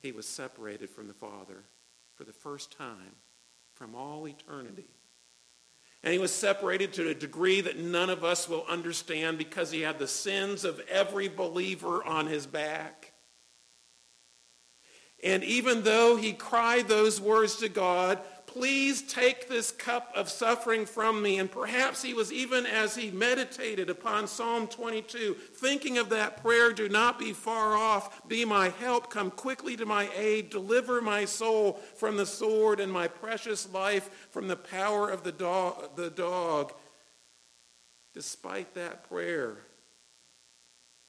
he 0.00 0.12
was 0.12 0.26
separated 0.26 0.90
from 0.90 1.08
the 1.08 1.14
Father 1.14 1.64
for 2.14 2.24
the 2.24 2.32
first 2.32 2.76
time 2.76 3.16
from 3.74 3.94
all 3.94 4.26
eternity. 4.26 4.88
And 6.02 6.12
he 6.12 6.18
was 6.18 6.32
separated 6.32 6.92
to 6.94 7.08
a 7.08 7.14
degree 7.14 7.60
that 7.62 7.78
none 7.78 8.10
of 8.10 8.22
us 8.22 8.48
will 8.48 8.64
understand 8.68 9.38
because 9.38 9.70
he 9.70 9.80
had 9.80 9.98
the 9.98 10.06
sins 10.06 10.64
of 10.64 10.80
every 10.88 11.28
believer 11.28 12.04
on 12.04 12.26
his 12.26 12.46
back. 12.46 13.12
And 15.24 15.42
even 15.42 15.82
though 15.82 16.16
he 16.16 16.32
cried 16.32 16.88
those 16.88 17.20
words 17.20 17.56
to 17.56 17.68
God, 17.68 18.20
please 18.56 19.02
take 19.02 19.50
this 19.50 19.70
cup 19.70 20.10
of 20.16 20.30
suffering 20.30 20.86
from 20.86 21.20
me. 21.20 21.38
And 21.38 21.50
perhaps 21.50 22.02
he 22.02 22.14
was 22.14 22.32
even 22.32 22.64
as 22.64 22.96
he 22.96 23.10
meditated 23.10 23.90
upon 23.90 24.26
Psalm 24.26 24.66
22, 24.66 25.34
thinking 25.34 25.98
of 25.98 26.08
that 26.08 26.42
prayer, 26.42 26.72
do 26.72 26.88
not 26.88 27.18
be 27.18 27.34
far 27.34 27.76
off, 27.76 28.26
be 28.26 28.46
my 28.46 28.70
help, 28.70 29.10
come 29.10 29.30
quickly 29.30 29.76
to 29.76 29.84
my 29.84 30.08
aid, 30.16 30.48
deliver 30.48 31.02
my 31.02 31.26
soul 31.26 31.74
from 31.96 32.16
the 32.16 32.24
sword 32.24 32.80
and 32.80 32.90
my 32.90 33.06
precious 33.06 33.70
life 33.74 34.28
from 34.30 34.48
the 34.48 34.56
power 34.56 35.10
of 35.10 35.22
the 35.22 35.32
dog. 35.32 35.94
The 35.94 36.08
dog. 36.08 36.72
Despite 38.14 38.72
that 38.72 39.06
prayer, 39.06 39.58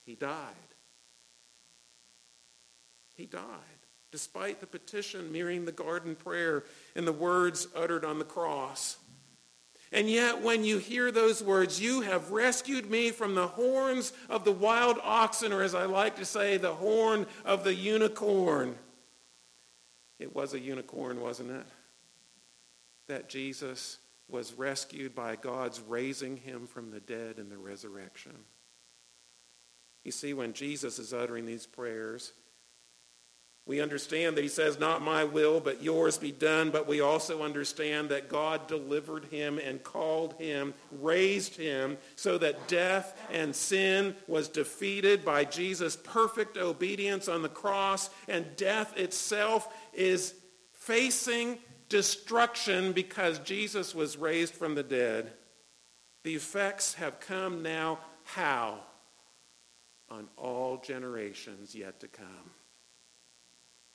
he 0.05 0.15
died. 0.15 0.53
He 3.15 3.25
died 3.25 3.76
despite 4.11 4.59
the 4.59 4.67
petition 4.67 5.31
mirroring 5.31 5.65
the 5.65 5.71
garden 5.71 6.15
prayer 6.15 6.63
and 6.95 7.07
the 7.07 7.13
words 7.13 7.67
uttered 7.75 8.05
on 8.05 8.19
the 8.19 8.25
cross. 8.25 8.97
And 9.91 10.09
yet, 10.09 10.41
when 10.41 10.65
you 10.65 10.79
hear 10.79 11.11
those 11.11 11.41
words, 11.41 11.79
you 11.79 12.01
have 12.01 12.31
rescued 12.31 12.89
me 12.89 13.11
from 13.11 13.35
the 13.35 13.47
horns 13.47 14.11
of 14.29 14.43
the 14.43 14.51
wild 14.51 14.97
oxen, 15.01 15.53
or 15.53 15.63
as 15.63 15.73
I 15.73 15.85
like 15.85 16.17
to 16.17 16.25
say, 16.25 16.57
the 16.57 16.73
horn 16.73 17.25
of 17.45 17.63
the 17.63 17.73
unicorn. 17.73 18.75
It 20.19 20.35
was 20.35 20.53
a 20.53 20.59
unicorn, 20.59 21.21
wasn't 21.21 21.51
it? 21.51 21.65
That 23.07 23.29
Jesus 23.29 23.99
was 24.27 24.53
rescued 24.53 25.15
by 25.15 25.37
God's 25.37 25.79
raising 25.79 26.35
him 26.35 26.67
from 26.67 26.91
the 26.91 26.99
dead 26.99 27.39
in 27.39 27.49
the 27.49 27.57
resurrection. 27.57 28.35
You 30.03 30.11
see, 30.11 30.33
when 30.33 30.51
Jesus 30.51 30.99
is 30.99 31.13
uttering 31.13 31.45
these 31.45 31.65
prayers, 31.65 32.33
we 33.67 33.81
understand 33.81 34.37
that 34.37 34.43
he 34.43 34.47
says, 34.47 34.79
Not 34.79 35.01
my 35.01 35.25
will, 35.25 35.59
but 35.59 35.83
yours 35.83 36.17
be 36.17 36.31
done. 36.31 36.71
But 36.71 36.87
we 36.87 37.01
also 37.01 37.43
understand 37.43 38.09
that 38.09 38.29
God 38.29 38.65
delivered 38.67 39.25
him 39.25 39.59
and 39.59 39.83
called 39.83 40.33
him, 40.35 40.73
raised 40.91 41.57
him, 41.57 41.97
so 42.15 42.37
that 42.37 42.69
death 42.69 43.19
and 43.29 43.53
sin 43.53 44.15
was 44.25 44.47
defeated 44.47 45.25
by 45.25 45.43
Jesus' 45.43 45.97
perfect 45.97 46.57
obedience 46.57 47.27
on 47.27 47.41
the 47.41 47.49
cross. 47.49 48.09
And 48.29 48.55
death 48.55 48.97
itself 48.97 49.73
is 49.93 50.33
facing 50.71 51.59
destruction 51.89 52.93
because 52.93 53.39
Jesus 53.39 53.93
was 53.93 54.15
raised 54.15 54.53
from 54.53 54.75
the 54.75 54.83
dead. 54.83 55.33
The 56.23 56.35
effects 56.35 56.93
have 56.93 57.19
come 57.19 57.61
now. 57.63 57.99
How? 58.23 58.79
On 60.09 60.29
all 60.37 60.77
generations 60.77 61.75
yet 61.75 61.99
to 61.99 62.07
come. 62.07 62.51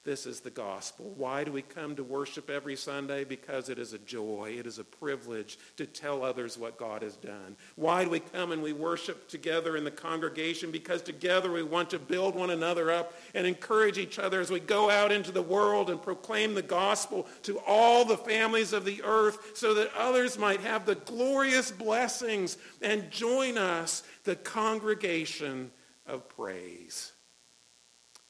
This 0.04 0.26
is 0.26 0.40
the 0.40 0.50
gospel. 0.50 1.14
Why 1.16 1.44
do 1.44 1.52
we 1.52 1.62
come 1.62 1.94
to 1.94 2.02
worship 2.02 2.50
every 2.50 2.74
Sunday? 2.74 3.22
Because 3.22 3.68
it 3.68 3.78
is 3.78 3.92
a 3.92 4.00
joy. 4.00 4.56
It 4.58 4.66
is 4.66 4.80
a 4.80 4.84
privilege 4.84 5.60
to 5.76 5.86
tell 5.86 6.24
others 6.24 6.58
what 6.58 6.76
God 6.76 7.02
has 7.02 7.14
done. 7.14 7.56
Why 7.76 8.02
do 8.02 8.10
we 8.10 8.18
come 8.18 8.50
and 8.50 8.64
we 8.64 8.72
worship 8.72 9.28
together 9.28 9.76
in 9.76 9.84
the 9.84 9.92
congregation? 9.92 10.72
Because 10.72 11.02
together 11.02 11.52
we 11.52 11.62
want 11.62 11.88
to 11.90 12.00
build 12.00 12.34
one 12.34 12.50
another 12.50 12.90
up 12.90 13.14
and 13.36 13.46
encourage 13.46 13.96
each 13.96 14.18
other 14.18 14.40
as 14.40 14.50
we 14.50 14.58
go 14.58 14.90
out 14.90 15.12
into 15.12 15.30
the 15.30 15.40
world 15.40 15.88
and 15.88 16.02
proclaim 16.02 16.54
the 16.54 16.62
gospel 16.62 17.28
to 17.44 17.60
all 17.64 18.04
the 18.04 18.18
families 18.18 18.72
of 18.72 18.84
the 18.84 19.00
earth 19.04 19.52
so 19.54 19.72
that 19.74 19.92
others 19.96 20.36
might 20.36 20.62
have 20.62 20.84
the 20.84 20.96
glorious 20.96 21.70
blessings 21.70 22.58
and 22.80 23.08
join 23.12 23.56
us, 23.56 24.02
the 24.24 24.34
congregation 24.34 25.70
of 26.08 26.28
praise. 26.28 27.12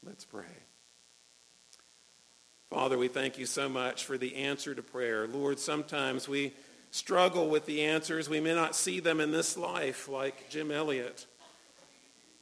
Let's 0.05 0.27
pray. 0.27 0.62
Father, 2.73 2.97
we 2.97 3.09
thank 3.09 3.37
you 3.37 3.45
so 3.45 3.69
much 3.69 4.07
for 4.07 4.17
the 4.17 4.35
answer 4.35 4.75
to 4.75 4.83
prayer. 4.83 5.27
Lord, 5.27 5.59
sometimes 5.59 6.27
we 6.27 6.55
struggle 6.91 7.51
with 7.51 7.67
the 7.67 7.83
answers. 7.83 8.31
We 8.31 8.41
may 8.41 8.55
not 8.55 8.75
see 8.75 8.99
them 8.99 9.21
in 9.21 9.31
this 9.31 9.59
life 9.59 10.09
like 10.09 10.49
Jim 10.49 10.71
Elliot. 10.71 11.27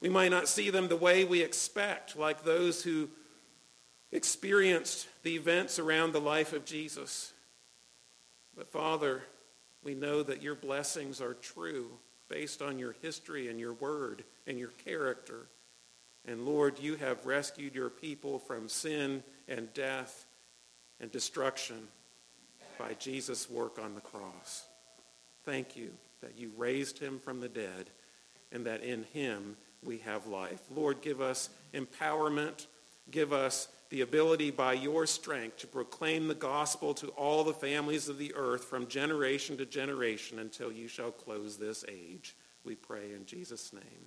We 0.00 0.08
might 0.08 0.30
not 0.30 0.46
see 0.46 0.70
them 0.70 0.86
the 0.86 0.94
way 0.94 1.24
we 1.24 1.42
expect, 1.42 2.16
like 2.16 2.44
those 2.44 2.80
who 2.84 3.08
experienced 4.12 5.08
the 5.24 5.34
events 5.34 5.80
around 5.80 6.12
the 6.12 6.20
life 6.20 6.52
of 6.52 6.64
Jesus. 6.64 7.32
But 8.56 8.70
Father, 8.70 9.24
we 9.82 9.96
know 9.96 10.22
that 10.22 10.44
your 10.44 10.54
blessings 10.54 11.20
are 11.20 11.34
true 11.34 11.90
based 12.28 12.62
on 12.62 12.78
your 12.78 12.94
history 13.02 13.48
and 13.48 13.58
your 13.58 13.72
word 13.72 14.22
and 14.46 14.60
your 14.60 14.70
character. 14.84 15.48
And 16.24 16.46
Lord, 16.46 16.78
you 16.78 16.94
have 16.94 17.26
rescued 17.26 17.74
your 17.74 17.90
people 17.90 18.38
from 18.38 18.68
sin 18.68 19.24
and 19.50 19.72
death 19.74 20.24
and 21.00 21.10
destruction 21.10 21.88
by 22.78 22.94
Jesus' 22.94 23.50
work 23.50 23.78
on 23.78 23.94
the 23.94 24.00
cross. 24.00 24.64
Thank 25.44 25.76
you 25.76 25.90
that 26.22 26.38
you 26.38 26.52
raised 26.56 26.98
him 26.98 27.18
from 27.18 27.40
the 27.40 27.48
dead 27.48 27.90
and 28.52 28.64
that 28.66 28.82
in 28.82 29.04
him 29.12 29.56
we 29.84 29.98
have 29.98 30.26
life. 30.26 30.60
Lord, 30.74 31.00
give 31.00 31.20
us 31.20 31.50
empowerment. 31.74 32.66
Give 33.10 33.32
us 33.32 33.68
the 33.88 34.02
ability 34.02 34.52
by 34.52 34.74
your 34.74 35.04
strength 35.04 35.58
to 35.58 35.66
proclaim 35.66 36.28
the 36.28 36.34
gospel 36.34 36.94
to 36.94 37.08
all 37.08 37.42
the 37.42 37.52
families 37.52 38.08
of 38.08 38.18
the 38.18 38.32
earth 38.36 38.64
from 38.64 38.86
generation 38.86 39.56
to 39.56 39.66
generation 39.66 40.38
until 40.38 40.70
you 40.70 40.86
shall 40.86 41.10
close 41.10 41.56
this 41.56 41.84
age. 41.88 42.36
We 42.64 42.76
pray 42.76 43.12
in 43.14 43.26
Jesus' 43.26 43.72
name. 43.72 44.06